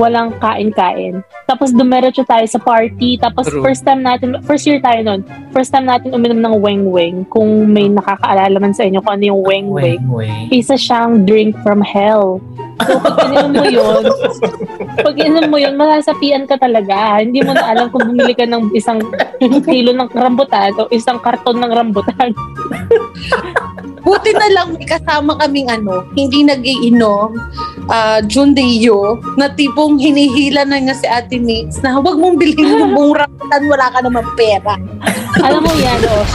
walang 0.00 0.36
kain-kain. 0.40 1.20
Tapos 1.44 1.72
dumiretso 1.74 2.24
tayo 2.24 2.44
sa 2.48 2.60
party. 2.60 3.20
Tapos 3.20 3.48
True. 3.48 3.60
first 3.60 3.84
time 3.84 4.00
natin, 4.04 4.40
first 4.44 4.64
year 4.64 4.80
tayo 4.80 5.00
nun, 5.04 5.20
first 5.52 5.72
time 5.72 5.84
natin 5.84 6.14
uminom 6.14 6.40
ng 6.40 6.54
weng-weng. 6.60 7.28
Kung 7.28 7.68
may 7.68 7.88
nakakaalala 7.88 8.56
man 8.60 8.72
sa 8.72 8.88
inyo 8.88 9.04
kung 9.04 9.20
ano 9.20 9.24
yung 9.36 9.42
weng-weng. 9.44 10.00
Wait, 10.08 10.28
wait. 10.28 10.48
Isa 10.52 10.76
siyang 10.78 11.28
drink 11.28 11.56
from 11.60 11.84
hell. 11.84 12.40
So 12.86 12.98
pag 13.00 13.18
ininom 13.28 13.52
mo 13.52 13.64
yun, 13.66 14.02
pag 14.98 15.16
ininom 15.16 15.48
mo 15.50 15.56
yun, 15.58 15.74
masasapian 15.78 16.44
ka 16.46 16.56
talaga. 16.58 17.22
Hindi 17.22 17.42
mo 17.42 17.54
na 17.54 17.64
alam 17.72 17.86
kung 17.90 18.12
bumili 18.12 18.34
ka 18.34 18.46
ng 18.46 18.74
isang 18.74 19.00
kilo 19.66 19.90
ng 19.94 20.10
rambutan 20.12 20.74
o 20.78 20.88
isang 20.90 21.18
karton 21.22 21.58
ng 21.58 21.72
rambutan. 21.72 22.30
Buti 24.02 24.34
na 24.34 24.48
lang 24.50 24.74
may 24.74 24.82
kasama 24.82 25.38
kaming 25.38 25.70
ano, 25.70 26.02
hindi 26.18 26.42
nagiinom, 26.42 27.38
uh, 27.86 28.18
Jundeo, 28.26 29.22
na 29.38 29.46
tipong 29.46 29.94
hinihila 29.94 30.66
na 30.66 30.82
nga 30.82 30.94
si 30.98 31.06
Ate 31.06 31.38
Nix 31.38 31.78
na 31.86 31.94
huwag 31.94 32.18
mong 32.18 32.34
bilhin 32.34 32.82
yung 32.82 32.98
buong 32.98 33.14
rambutan, 33.14 33.62
wala 33.70 33.86
ka 33.94 34.02
naman 34.02 34.26
pera. 34.34 34.74
alam 35.46 35.62
mo 35.62 35.72
yan, 35.78 36.02
oh, 36.10 36.26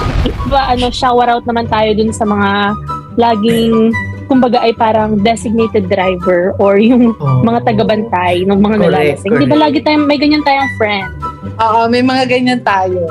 diba, 0.47 0.61
ano, 0.63 0.87
shower 0.87 1.27
out 1.27 1.43
naman 1.43 1.67
tayo 1.67 1.91
dun 1.91 2.15
sa 2.15 2.23
mga 2.23 2.71
laging, 3.19 3.91
kumbaga 4.27 4.59
ay 4.59 4.71
parang 4.71 5.17
designated 5.17 5.87
driver 5.87 6.51
or 6.57 6.75
yung 6.77 7.15
Oh. 7.17 7.41
mga 7.41 7.63
tagabantay 7.65 8.43
ng 8.43 8.59
mga 8.59 8.75
Correct, 8.77 8.85
nalalasing. 8.85 9.31
Di 9.31 9.39
ba 9.39 9.47
correct. 9.49 9.63
lagi 9.63 9.77
tayong, 9.81 10.05
may 10.05 10.17
ganyan 10.17 10.43
tayong 10.43 10.71
friend? 10.75 11.09
Oo, 11.57 11.79
may 11.87 12.01
mga 12.01 12.23
ganyan 12.27 12.61
tayo. 12.61 13.01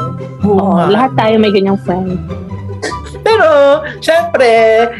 Oo 0.43 0.77
nga. 0.77 0.87
lahat 0.87 1.13
tayo 1.15 1.35
may 1.37 1.51
ganyang 1.51 1.81
friend. 1.81 2.21
Pero, 3.19 3.49
syempre, 3.99 4.47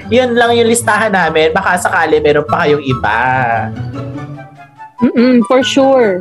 yun 0.09 0.35
lang 0.35 0.51
yung 0.53 0.67
listahan 0.67 1.15
namin. 1.15 1.53
Baka 1.53 1.79
sakali 1.79 2.19
meron 2.19 2.43
pa 2.43 2.65
kayong 2.65 2.83
iba. 2.83 3.19
Mm-mm, 4.99 5.45
for 5.45 5.63
sure. 5.63 6.19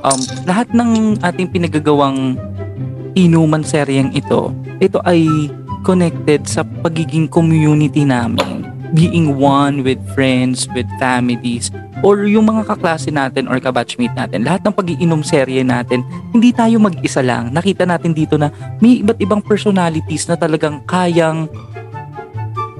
um, 0.00 0.16
lahat 0.42 0.70
ng 0.70 0.90
ating 1.20 1.48
pinagagawang 1.48 2.38
inuman 3.14 3.60
seryeng 3.60 4.12
ito, 4.12 4.48
ito 4.78 5.00
ay 5.02 5.48
connected 5.80 6.44
sa 6.44 6.60
pagiging 6.82 7.24
community 7.24 8.02
namin. 8.02 8.64
Being 8.92 9.40
one 9.40 9.80
with 9.80 10.02
friends, 10.12 10.68
with 10.76 10.84
families, 11.00 11.72
or 12.04 12.28
yung 12.28 12.52
mga 12.52 12.68
kaklase 12.68 13.08
natin 13.08 13.48
or 13.48 13.56
kabatchmate 13.56 14.12
natin. 14.12 14.44
Lahat 14.44 14.60
ng 14.60 14.76
pag-iinom 14.76 15.24
serye 15.24 15.64
natin, 15.64 16.04
hindi 16.36 16.52
tayo 16.52 16.76
mag-isa 16.76 17.24
lang. 17.24 17.48
Nakita 17.48 17.88
natin 17.88 18.12
dito 18.12 18.36
na 18.36 18.52
may 18.84 19.00
iba't 19.00 19.16
ibang 19.24 19.40
personalities 19.40 20.28
na 20.28 20.36
talagang 20.36 20.84
kayang 20.84 21.48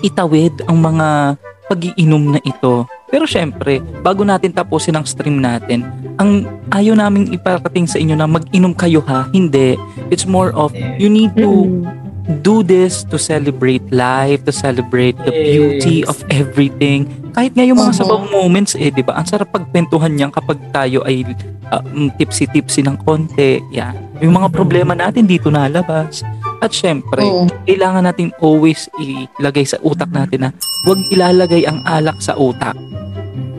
itawid 0.04 0.52
ang 0.68 0.76
mga 0.84 1.40
pag-iinom 1.64 2.36
na 2.36 2.40
ito. 2.44 2.84
Pero 3.08 3.24
syempre, 3.24 3.80
bago 4.04 4.26
natin 4.26 4.52
tapusin 4.52 5.00
ang 5.00 5.08
stream 5.08 5.40
natin, 5.40 5.86
ang 6.20 6.44
ayaw 6.74 6.92
naming 6.92 7.32
iparating 7.32 7.88
sa 7.88 7.96
inyo 7.96 8.12
na 8.12 8.28
mag-inom 8.28 8.76
kayo 8.76 9.00
ha. 9.08 9.30
Hindi. 9.32 9.78
It's 10.12 10.28
more 10.28 10.52
of 10.52 10.76
you 11.00 11.08
need 11.08 11.32
to 11.40 11.64
Mm. 11.64 12.04
Do 12.40 12.64
this 12.64 13.04
to 13.04 13.16
celebrate 13.16 13.84
life, 13.90 14.40
to 14.44 14.52
celebrate 14.52 15.16
the 15.22 15.32
Yes. 15.32 15.44
beauty 15.46 15.96
of 16.04 16.16
everything. 16.28 17.04
Kahit 17.32 17.52
nga 17.52 17.62
yung 17.62 17.76
mga 17.76 17.92
Mhm. 17.92 18.00
sabaw 18.00 18.18
moments 18.30 18.72
eh, 18.74 18.88
'di 18.88 19.02
ba? 19.02 19.18
Ang 19.18 19.26
sarap 19.26 19.50
pagkwentuhan 19.50 20.14
niyan 20.14 20.30
kapag 20.30 20.56
tayo 20.70 21.04
ay 21.04 21.26
uh, 21.66 21.80
tipsy-tipsy 22.14 22.80
ng 22.80 22.96
konti. 23.02 23.58
Yan. 23.72 23.96
Yung 24.20 24.32
mga 24.32 24.48
Mhm. 24.48 24.54
problema 24.54 24.92
natin 24.94 25.24
dito 25.24 25.48
nalabas. 25.48 26.22
At 26.60 26.72
syempre, 26.72 27.20
Oo. 27.20 27.44
kailangan 27.66 28.04
natin 28.04 28.32
always 28.38 28.88
ilagay 28.96 29.66
sa 29.66 29.76
utak 29.82 30.08
natin 30.08 30.48
na 30.48 30.50
huwag 30.86 31.00
ilalagay 31.10 31.68
ang 31.68 31.84
alak 31.84 32.16
sa 32.20 32.32
utak. 32.36 32.72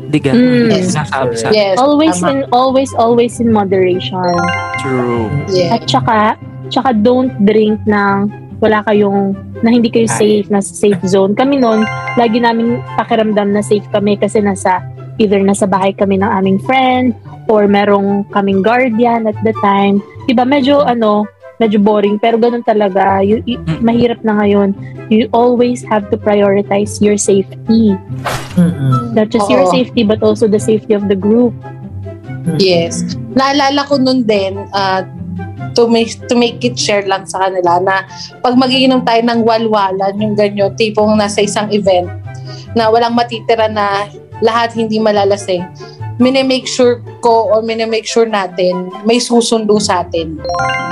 Diga, 0.08 0.32
Mm. 0.32 0.70
Yes. 0.72 0.96
nasabi 0.96 1.34
sa 1.36 1.50
Yes. 1.52 1.76
Always 1.78 2.18
tama. 2.18 2.30
in 2.32 2.40
always 2.50 2.92
always 2.96 3.38
in 3.38 3.52
moderation. 3.52 4.26
true. 4.80 5.28
Yeah. 5.50 5.76
At 5.76 5.90
saka 5.90 6.38
saka 6.70 6.94
don't 6.94 7.34
drink 7.42 7.82
ng 7.86 8.30
wala 8.60 8.82
kayong 8.84 9.36
na 9.60 9.70
hindi 9.70 9.90
kayo 9.90 10.08
Ay. 10.08 10.16
safe 10.16 10.48
na 10.48 10.60
safe 10.60 11.02
zone. 11.06 11.34
Kami 11.34 11.58
noon, 11.58 11.84
lagi 12.16 12.40
namin 12.40 12.80
pakiramdam 12.96 13.52
na 13.52 13.60
safe 13.60 13.86
kami 13.90 14.16
kasi 14.16 14.40
nasa 14.40 14.80
either 15.18 15.40
nasa 15.40 15.64
bahay 15.64 15.92
kami 15.92 16.20
ng 16.20 16.28
aming 16.28 16.60
friend 16.60 17.16
or 17.48 17.68
merong 17.68 18.28
kaming 18.30 18.60
guardian 18.60 19.28
at 19.28 19.38
the 19.48 19.56
time. 19.60 20.00
Diba 20.28 20.44
medyo 20.44 20.84
ano, 20.84 21.24
medyo 21.56 21.80
boring 21.80 22.20
pero 22.20 22.36
ganun 22.36 22.64
talaga. 22.64 23.24
You, 23.24 23.40
you- 23.48 23.64
Mm. 23.64 23.80
mahirap 23.80 24.20
na 24.24 24.40
ngayon. 24.40 24.76
You 25.08 25.30
always 25.32 25.86
have 25.86 26.10
to 26.10 26.18
prioritize 26.18 26.98
your 27.00 27.16
safety. 27.16 27.94
Mm-mm. 28.58 29.14
Not 29.14 29.30
just 29.30 29.48
your 29.48 29.64
Oo. 29.64 29.72
safety 29.72 30.02
but 30.04 30.20
also 30.20 30.50
the 30.50 30.60
safety 30.60 30.92
of 30.92 31.08
the 31.08 31.16
group. 31.16 31.54
Yes. 32.58 33.16
Naalala 33.34 33.86
ko 33.86 33.98
nun 33.98 34.22
din, 34.24 34.66
uh, 34.70 35.02
to 35.76 35.88
make 35.88 36.12
to 36.28 36.36
make 36.36 36.64
it 36.64 36.76
share 36.80 37.04
lang 37.04 37.28
sa 37.28 37.48
kanila 37.48 37.80
na 37.80 37.96
pag 38.40 38.56
magiinom 38.56 39.04
tayo 39.04 39.22
ng 39.24 39.42
walwalan, 39.44 40.14
yung 40.20 40.36
ganyo, 40.36 40.72
tipong 40.76 41.16
nasa 41.16 41.44
isang 41.44 41.72
event 41.72 42.08
na 42.76 42.92
walang 42.92 43.16
matitira 43.16 43.72
na 43.72 44.08
lahat 44.44 44.76
hindi 44.76 45.00
malalasing, 45.00 45.64
mine-make 46.20 46.68
sure 46.68 47.00
ko 47.20 47.52
or 47.52 47.60
mine-make 47.64 48.08
sure 48.08 48.28
natin 48.28 48.92
may 49.08 49.20
susundo 49.20 49.80
sa 49.80 50.04
atin. 50.04 50.40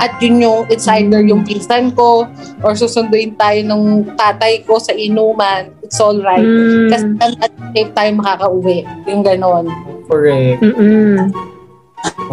At 0.00 0.20
yun 0.20 0.40
yung, 0.40 0.60
it's 0.68 0.88
either 0.88 1.20
yung 1.24 1.44
pinsan 1.44 1.96
ko 1.96 2.28
or 2.60 2.72
susunduin 2.76 3.36
tayo 3.36 3.60
ng 3.64 4.16
tatay 4.16 4.64
ko 4.64 4.76
sa 4.80 4.92
inuman, 4.92 5.72
it's 5.84 6.00
all 6.00 6.16
right. 6.20 6.44
Mm. 6.44 6.88
Kasi 6.92 7.04
at 7.20 7.52
the 7.52 7.68
same 7.72 7.90
time 7.92 8.14
makakauwi. 8.20 8.84
Yung 9.08 9.24
ganon. 9.24 9.68
Correct. 10.08 10.60
Mm-mm. 10.60 11.32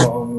Oo. 0.04 0.31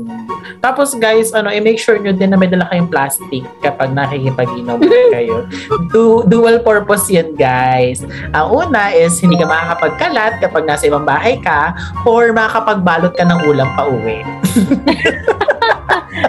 Tapos 0.58 0.92
guys, 0.92 1.30
ano, 1.30 1.48
i-make 1.48 1.78
sure 1.78 1.96
nyo 1.96 2.10
din 2.10 2.28
na 2.28 2.36
may 2.36 2.46
dala 2.46 2.66
kayong 2.68 2.86
plastic 2.86 3.42
kapag 3.60 3.90
nakikipag-inom 3.90 4.78
kayo. 5.14 5.46
Du- 5.88 6.22
dual 6.26 6.60
purpose 6.60 7.08
yan, 7.08 7.32
guys. 7.32 8.02
Ang 8.32 8.46
una 8.50 8.90
is 8.90 9.16
hindi 9.18 9.34
ka 9.34 9.46
makakapagkalat 9.46 10.38
kapag 10.38 10.62
nasa 10.66 10.84
ibang 10.84 11.02
bahay 11.02 11.38
ka 11.38 11.72
or 12.04 12.30
makakapagbalot 12.30 13.14
ka 13.14 13.22
ng 13.22 13.38
ulam 13.46 13.66
pa 13.72 13.82
uwi. 13.86 14.20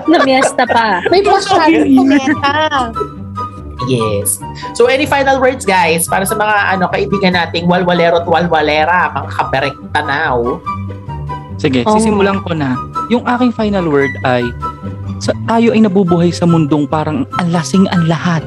Namiesta 0.07 0.63
pa. 0.63 1.01
May 1.09 1.19
masyadong 1.19 1.89
kumeta. 1.91 2.53
Yes. 3.83 4.39
So 4.73 4.87
any 4.87 5.03
final 5.03 5.43
words 5.43 5.67
guys 5.67 6.07
para 6.07 6.23
sa 6.23 6.39
mga 6.39 6.77
ano 6.77 6.87
kaibigan 6.87 7.35
nating 7.35 7.67
walwalero 7.67 8.23
at 8.23 8.27
walwalera, 8.27 9.11
mga 9.11 9.29
kaberek 9.33 9.75
tanaw. 9.91 10.59
Sige, 11.59 11.83
Oo. 11.83 11.95
sisimulan 11.95 12.39
ko 12.43 12.55
na. 12.55 12.75
Yung 13.11 13.23
aking 13.27 13.51
final 13.51 13.87
word 13.89 14.11
ay 14.23 14.47
sa, 15.19 15.31
tayo 15.47 15.71
ay 15.71 15.83
nabubuhay 15.83 16.31
sa 16.31 16.43
mundong 16.43 16.87
parang 16.87 17.23
ang 17.39 17.49
lasing 17.51 17.87
ang 17.91 18.07
lahat. 18.07 18.43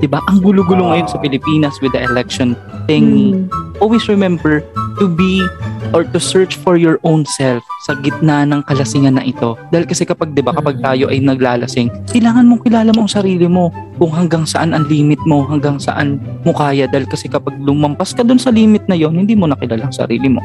'Di 0.00 0.08
ba? 0.08 0.20
Ang 0.32 0.40
gulo-gulo 0.40 0.88
Ah. 0.88 0.96
ngayon 0.96 1.08
sa 1.08 1.20
Pilipinas 1.20 1.76
with 1.84 1.92
the 1.92 2.00
election 2.00 2.56
thingy. 2.88 3.36
Mm. 3.36 3.52
Always 3.80 4.08
remember 4.08 4.64
to 4.96 5.08
be 5.08 5.44
or 5.90 6.06
to 6.06 6.18
search 6.22 6.54
for 6.60 6.78
your 6.78 6.98
own 7.02 7.26
self 7.26 7.62
sa 7.86 7.94
gitna 7.98 8.46
ng 8.46 8.62
kalasingan 8.66 9.18
na 9.18 9.24
ito. 9.24 9.58
Dahil 9.70 9.86
kasi 9.86 10.06
kapag 10.06 10.32
'di 10.32 10.42
ba, 10.44 10.54
kapag 10.54 10.78
Mm. 10.78 10.84
tayo 10.84 11.04
ay 11.10 11.18
naglalasing, 11.18 11.88
kailangan 12.10 12.46
mong 12.46 12.62
kilala 12.62 12.90
mo 12.94 13.06
ang 13.06 13.12
sarili 13.12 13.46
mo 13.50 13.74
kung 13.98 14.12
hanggang 14.14 14.44
saan 14.46 14.72
ang 14.72 14.86
limit 14.86 15.18
mo, 15.26 15.42
hanggang 15.44 15.80
saan 15.82 16.22
mo 16.46 16.54
kaya 16.54 16.86
dahil 16.86 17.06
kasi 17.06 17.26
kapag 17.26 17.58
lumampas 17.58 18.14
ka 18.14 18.22
dun 18.22 18.38
sa 18.38 18.54
limit 18.54 18.86
na 18.86 18.94
yon, 18.94 19.16
hindi 19.16 19.34
mo 19.34 19.50
nakilala 19.50 19.90
ang 19.90 19.94
sarili 19.94 20.30
mo. 20.30 20.40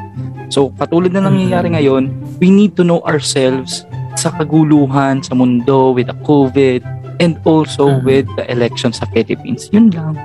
So, 0.49 0.69
katulad 0.77 1.13
na 1.13 1.25
nangyayari 1.25 1.69
Mm. 1.69 1.75
ngayon, 1.77 2.03
we 2.37 2.53
need 2.53 2.77
to 2.77 2.85
know 2.85 3.01
ourselves 3.05 3.85
sa 4.15 4.31
kaguluhan 4.31 5.19
sa 5.21 5.35
mundo 5.35 5.91
with 5.91 6.07
the 6.07 6.17
COVID 6.23 6.85
and 7.19 7.39
also 7.43 7.89
Mm. 7.89 8.03
with 8.03 8.25
the 8.35 8.45
election 8.51 8.91
sa 8.91 9.07
Philippines. 9.11 9.71
Yun 9.71 9.91
lang. 9.91 10.15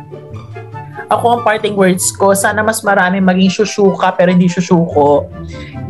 Ako 1.11 1.25
ang 1.35 1.43
parting 1.43 1.75
words 1.75 2.15
ko, 2.15 2.39
sana 2.39 2.63
mas 2.63 2.87
marami 2.87 3.19
maging 3.19 3.51
susuka 3.51 4.15
pero 4.15 4.31
hindi 4.31 4.47
susuko. 4.47 5.27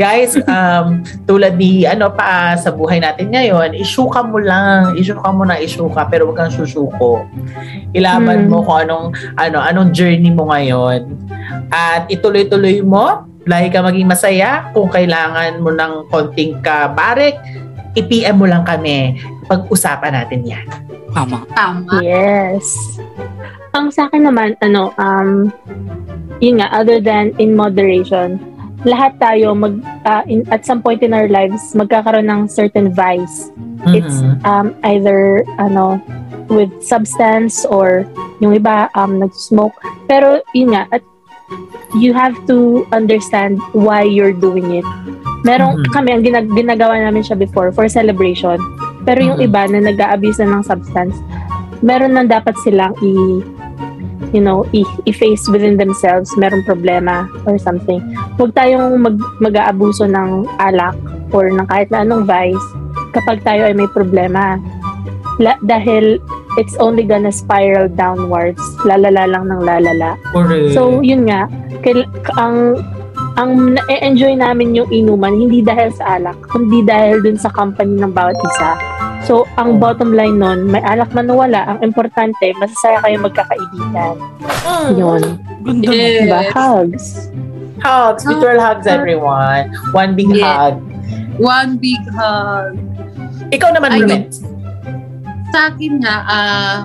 Guys, 0.00 0.33
um, 0.48 1.04
tulad 1.28 1.61
ni 1.61 1.85
ano 1.85 2.09
pa 2.09 2.56
sa 2.56 2.72
buhay 2.72 3.04
natin 3.04 3.28
ngayon, 3.28 3.76
isuka 3.76 4.24
mo 4.24 4.40
lang, 4.40 4.96
isuka 4.96 5.28
mo 5.28 5.44
na 5.44 5.61
isuka 5.61 6.09
pero 6.09 6.33
wag 6.33 6.40
kang 6.40 6.52
susuko. 6.52 7.28
Ilaban 7.92 8.48
Hmm. 8.48 8.48
mo 8.48 8.64
kung 8.64 8.88
anong 8.88 9.06
ano 9.37 9.61
anong 9.61 9.92
journey 9.92 10.33
mo 10.33 10.48
ngayon. 10.48 11.04
At 11.68 12.09
ituloy-tuloy 12.09 12.80
mo, 12.80 13.28
lagi 13.44 13.68
ka 13.68 13.85
maging 13.85 14.09
masaya. 14.09 14.72
Kung 14.72 14.88
kailangan 14.88 15.61
mo 15.61 15.68
ng 15.68 16.09
konting 16.09 16.64
kabarek, 16.64 17.37
i-PM 17.92 18.40
mo 18.40 18.48
lang 18.48 18.64
kami. 18.64 19.20
Pag-usapan 19.50 20.16
natin 20.16 20.48
yan. 20.48 20.64
Tama. 21.14 21.38
Tama. 21.54 22.00
Yes. 22.02 22.98
Ang 23.74 23.90
sa 23.94 24.10
akin 24.10 24.26
naman, 24.26 24.58
ano, 24.62 24.90
um, 24.98 25.50
yun 26.42 26.58
nga, 26.58 26.70
other 26.74 26.98
than 26.98 27.34
in 27.38 27.54
moderation, 27.54 28.38
lahat 28.82 29.20
tayo 29.20 29.52
mag, 29.52 29.78
uh, 30.08 30.24
in, 30.26 30.42
at 30.50 30.64
some 30.64 30.80
point 30.80 31.04
in 31.04 31.12
our 31.12 31.28
lives, 31.28 31.74
magkakaroon 31.76 32.26
ng 32.26 32.48
certain 32.48 32.90
vice. 32.90 33.52
It's 33.92 34.20
Mhm. 34.20 34.44
um, 34.44 34.66
either, 34.84 35.44
ano, 35.56 36.00
with 36.50 36.68
substance 36.82 37.62
or 37.70 38.04
yung 38.42 38.52
iba 38.52 38.90
um, 38.98 39.22
nag-smoke. 39.22 39.76
Pero 40.10 40.42
yun 40.52 40.74
nga, 40.74 40.84
at 40.90 41.04
you 41.96 42.10
have 42.10 42.34
to 42.46 42.82
understand 42.90 43.62
why 43.72 44.02
you're 44.02 44.34
doing 44.34 44.82
it. 44.82 44.86
Merong 45.46 45.80
Mhm. 45.80 45.90
kami, 45.94 46.08
ang 46.12 46.22
ginag- 46.26 46.52
ginagawa 46.52 46.98
namin 47.00 47.22
siya 47.22 47.38
before 47.38 47.72
for 47.72 47.86
celebration. 47.88 48.58
Pero 49.02 49.20
yung 49.22 49.38
iba 49.40 49.64
na 49.66 49.80
nag-a-abuse 49.80 50.40
na 50.40 50.58
ng 50.58 50.64
substance, 50.64 51.16
meron 51.80 52.14
nang 52.14 52.28
dapat 52.28 52.54
silang 52.60 52.92
i 53.00 53.40
you 54.30 54.38
know, 54.38 54.62
i- 54.70 54.86
i-face 55.06 55.50
within 55.50 55.74
themselves, 55.74 56.30
meron 56.38 56.62
problema 56.62 57.26
or 57.46 57.58
something. 57.58 57.98
Huwag 58.38 58.54
tayong 58.54 59.02
mag, 59.02 59.18
mag-aabuso 59.42 60.06
ng 60.06 60.46
alak 60.62 60.94
or 61.34 61.50
ng 61.50 61.66
kahit 61.66 61.90
na 61.90 62.06
anong 62.06 62.26
vice 62.26 62.66
kapag 63.10 63.42
tayo 63.42 63.66
ay 63.66 63.74
may 63.74 63.90
problema. 63.90 64.58
La- 65.42 65.58
dahil 65.64 66.22
it's 66.58 66.76
only 66.78 67.02
gonna 67.02 67.32
spiral 67.32 67.90
downwards. 67.90 68.60
Lalala 68.86 69.26
lang 69.26 69.50
ng 69.50 69.60
lalala. 69.62 70.14
Correct. 70.30 70.76
So, 70.78 71.02
yun 71.02 71.26
nga, 71.26 71.50
kail- 71.82 72.06
ang 72.38 72.78
ang 73.40 73.72
na-enjoy 73.72 74.37
namin 74.37 74.76
yung 74.76 74.92
inuman, 74.92 75.33
hindi 75.33 75.64
dahil 75.64 75.88
sa 75.96 76.20
alak, 76.20 76.37
kundi 76.53 76.85
dahil 76.85 77.24
dun 77.24 77.40
sa 77.40 77.48
company 77.48 77.96
ng 77.96 78.12
bawat 78.12 78.37
isa. 78.37 78.76
So, 79.24 79.48
ang 79.57 79.81
bottom 79.81 80.12
line 80.12 80.37
nun, 80.37 80.68
may 80.68 80.85
alak 80.85 81.09
man 81.16 81.33
o 81.33 81.40
wala, 81.40 81.64
ang 81.64 81.81
importante, 81.81 82.53
masasaya 82.61 83.00
kayo 83.00 83.16
magkakaibigan. 83.24 84.14
Yun. 84.92 85.22
Ganda. 85.64 85.88
Yeah. 85.88 86.24
Diba? 86.29 86.40
Hugs. 86.53 87.33
Hugs, 87.81 88.29
virtual 88.29 88.61
hugs 88.61 88.85
everyone. 88.85 89.72
One 89.96 90.12
big 90.12 90.29
Yeah. 90.37 90.76
hug. 90.76 90.76
One 91.40 91.81
big 91.81 92.00
hug. 92.12 92.76
Ikaw 93.48 93.70
naman. 93.72 94.05
Brunette. 94.05 94.37
Sa 95.50 95.72
akin 95.72 95.92
nga, 96.05 96.16
ah, 96.29 96.76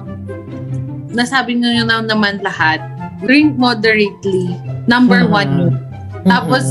nasabi 1.12 1.60
nyo 1.60 1.84
na 1.84 2.00
naman 2.00 2.40
lahat, 2.40 2.80
drink 3.28 3.60
moderately. 3.60 4.56
Number 4.88 5.28
Mhm. 5.28 5.32
one 5.36 5.52
yun. 5.60 5.76
Tapos, 6.26 6.66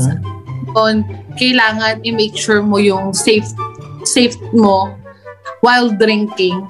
on, 0.75 1.07
kailangan 1.39 2.03
i-make 2.03 2.35
sure 2.35 2.59
mo 2.59 2.79
yung 2.79 3.15
safe 3.15 3.47
safe 4.05 4.37
mo 4.53 4.91
while 5.63 5.89
drinking. 5.89 6.67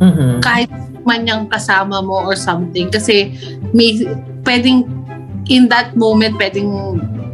Mhm. 0.00 0.40
Kahit 0.40 0.70
man 1.04 1.26
yung 1.26 1.50
kasama 1.50 2.00
mo 2.00 2.24
or 2.24 2.38
something. 2.38 2.88
Kasi 2.88 3.34
may, 3.74 4.06
pwedeng, 4.46 4.86
in 5.50 5.66
that 5.68 5.92
moment, 5.98 6.38
pwedeng 6.38 6.70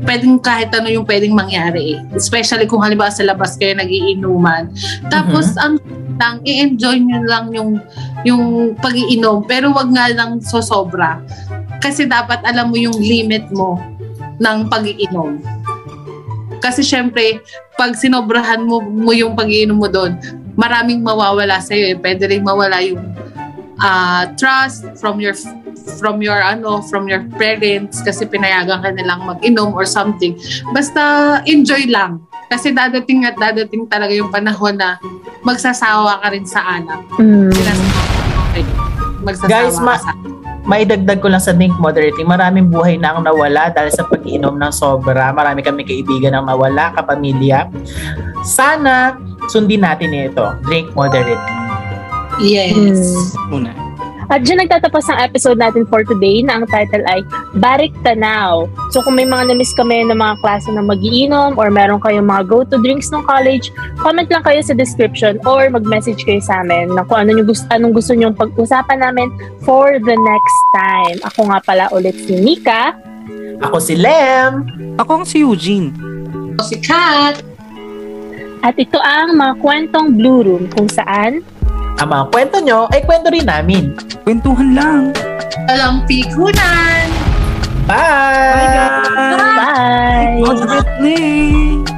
pwedeng 0.07 0.39
kahit 0.39 0.71
ano 0.71 0.87
yung 0.87 1.03
pwedeng 1.03 1.35
mangyari 1.35 1.99
eh. 1.99 2.01
Especially 2.15 2.65
kung 2.71 2.79
halimbawa 2.79 3.11
sa 3.11 3.27
labas 3.27 3.59
kayo 3.59 3.75
nagiinuman. 3.75 4.71
Tapos, 5.11 5.59
ang 5.59 5.83
lang, 6.17 6.41
i-enjoy 6.47 6.97
nyo 7.03 7.21
lang 7.29 7.53
yung, 7.53 7.77
yung 8.25 8.73
pag-iinom. 8.81 9.45
Pero 9.45 9.75
wag 9.75 9.91
nga 9.93 10.09
lang 10.15 10.41
sosobra. 10.41 11.21
Kasi 11.83 12.09
dapat 12.09 12.41
alam 12.47 12.73
mo 12.73 12.77
yung 12.81 12.97
limit 12.97 13.51
mo 13.53 13.77
ng 14.37 14.59
pag-iinom. 14.69 15.41
Kasi 16.59 16.81
syempre, 16.81 17.41
pag 17.75 17.95
sinobrahan 17.95 18.65
mo, 18.65 18.81
mo 18.81 19.13
yung 19.13 19.37
pag-iinom 19.37 19.77
mo 19.77 19.87
doon, 19.87 20.17
maraming 20.57 21.05
mawawala 21.05 21.61
sa'yo 21.61 21.93
eh. 21.93 21.97
Pwede 21.97 22.27
rin 22.27 22.43
mawala 22.43 22.81
yung 22.81 23.01
ah, 23.79 24.33
trust 24.35 24.89
from 24.97 25.21
your 25.21 25.37
from 26.01 26.19
your 26.19 26.41
ano 26.41 26.83
from 26.83 27.07
your 27.07 27.23
parents 27.39 28.03
kasi 28.03 28.27
pinayagan 28.27 28.83
ka 28.83 28.91
nilang 28.91 29.23
mag-inom 29.23 29.71
or 29.71 29.87
something 29.87 30.35
basta 30.75 30.99
enjoy 31.47 31.87
lang 31.87 32.19
kasi 32.51 32.75
dadating 32.75 33.23
at 33.23 33.39
dadating 33.39 33.87
talaga 33.87 34.11
yung 34.11 34.27
panahon 34.27 34.75
na 34.75 34.99
magsasawa 35.47 36.19
ka 36.19 36.29
rin 36.35 36.43
sa 36.43 36.81
alak 36.81 37.01
Mm. 37.23 37.55
Okay. 38.51 38.65
magsasawa 39.23 39.47
Guys, 39.47 39.79
ma- 39.79 39.95
ka 39.95 40.11
sa 40.11 40.13
maidagdag 40.67 41.23
ko 41.23 41.31
lang 41.31 41.43
sa 41.43 41.55
Think 41.55 41.79
Moderately, 41.79 42.27
maraming 42.27 42.69
buhay 42.69 42.99
na 42.99 43.15
ang 43.15 43.23
nawala 43.23 43.71
dahil 43.71 43.91
sa 43.95 44.03
pag-inom 44.05 44.59
ng 44.59 44.73
sobra. 44.75 45.31
Marami 45.31 45.63
kami 45.63 45.87
kaibigan 45.87 46.35
ang 46.35 46.51
nawala, 46.51 46.93
kapamilya. 46.99 47.71
Sana 48.43 49.15
sundin 49.47 49.87
natin 49.87 50.13
ito. 50.13 50.47
Drink 50.67 50.91
moderately. 50.99 51.55
yes 52.43 53.15
Mm. 53.49 53.86
At 54.27 54.43
dyan 54.43 54.67
nagtatapos 54.67 55.07
ang 55.07 55.23
episode 55.23 55.59
natin 55.59 55.87
for 55.87 56.03
today 56.03 56.43
na 56.43 56.59
ang 56.59 56.67
title 56.67 57.07
ay 57.07 57.23
Barik 57.63 57.95
Tanaw. 58.03 58.67
So 58.91 58.99
kung 59.07 59.15
may 59.15 59.29
mga 59.29 59.55
na-miss 59.55 59.71
kami 59.79 60.03
ng 60.03 60.19
mga 60.19 60.43
klase 60.43 60.67
na 60.75 60.83
magiinom 60.83 61.55
or 61.55 61.71
meron 61.71 62.03
kayong 62.03 62.27
mga 62.27 62.43
go-to 62.51 62.83
drinks 62.83 63.07
ng 63.15 63.23
college, 63.23 63.71
comment 64.03 64.27
lang 64.27 64.43
kayo 64.43 64.59
sa 64.67 64.75
description 64.75 65.39
or 65.47 65.71
mag-message 65.71 66.27
kayo 66.27 66.43
sa 66.43 66.67
amin 66.67 66.91
na 66.91 67.07
kung 67.07 67.23
ano 67.23 67.39
yung 67.39 67.47
gusto, 67.47 67.67
anong 67.71 67.95
gusto 67.95 68.13
nyong 68.19 68.35
pag-usapan 68.35 68.99
namin 68.99 69.31
for 69.63 69.95
the 70.03 70.17
next 70.19 70.59
time. 70.75 71.17
Ako 71.23 71.47
nga 71.47 71.59
pala 71.63 71.85
ulit 71.95 72.19
si 72.19 72.35
Nika. 72.35 72.99
Ako 73.63 73.79
si 73.79 73.95
Lem. 73.95 74.67
Ako 74.99 75.23
ang 75.23 75.27
si 75.27 75.47
Eugene. 75.47 75.95
si 76.67 76.81
Kat 76.81 77.45
At 78.65 78.75
ito 78.81 78.99
ang 78.99 79.39
mga 79.39 79.55
kwentong 79.63 80.19
Blue 80.19 80.43
Room 80.43 80.65
kung 80.73 80.91
saan 80.91 81.45
Ang 81.97 82.09
mga 82.13 82.25
kwento 82.29 82.57
nyo 82.61 82.85
ay 82.93 83.01
kwento 83.09 83.33
rin 83.33 83.49
namin. 83.49 83.97
Kwentuhan 84.21 84.77
lang. 84.77 85.03
walang 85.67 86.05
pikunan 86.07 87.09
Bye! 87.87 87.97
Bye 87.97 88.69
guys. 88.75 89.09
Bye! 89.57 90.43
Moderately. 90.43 91.96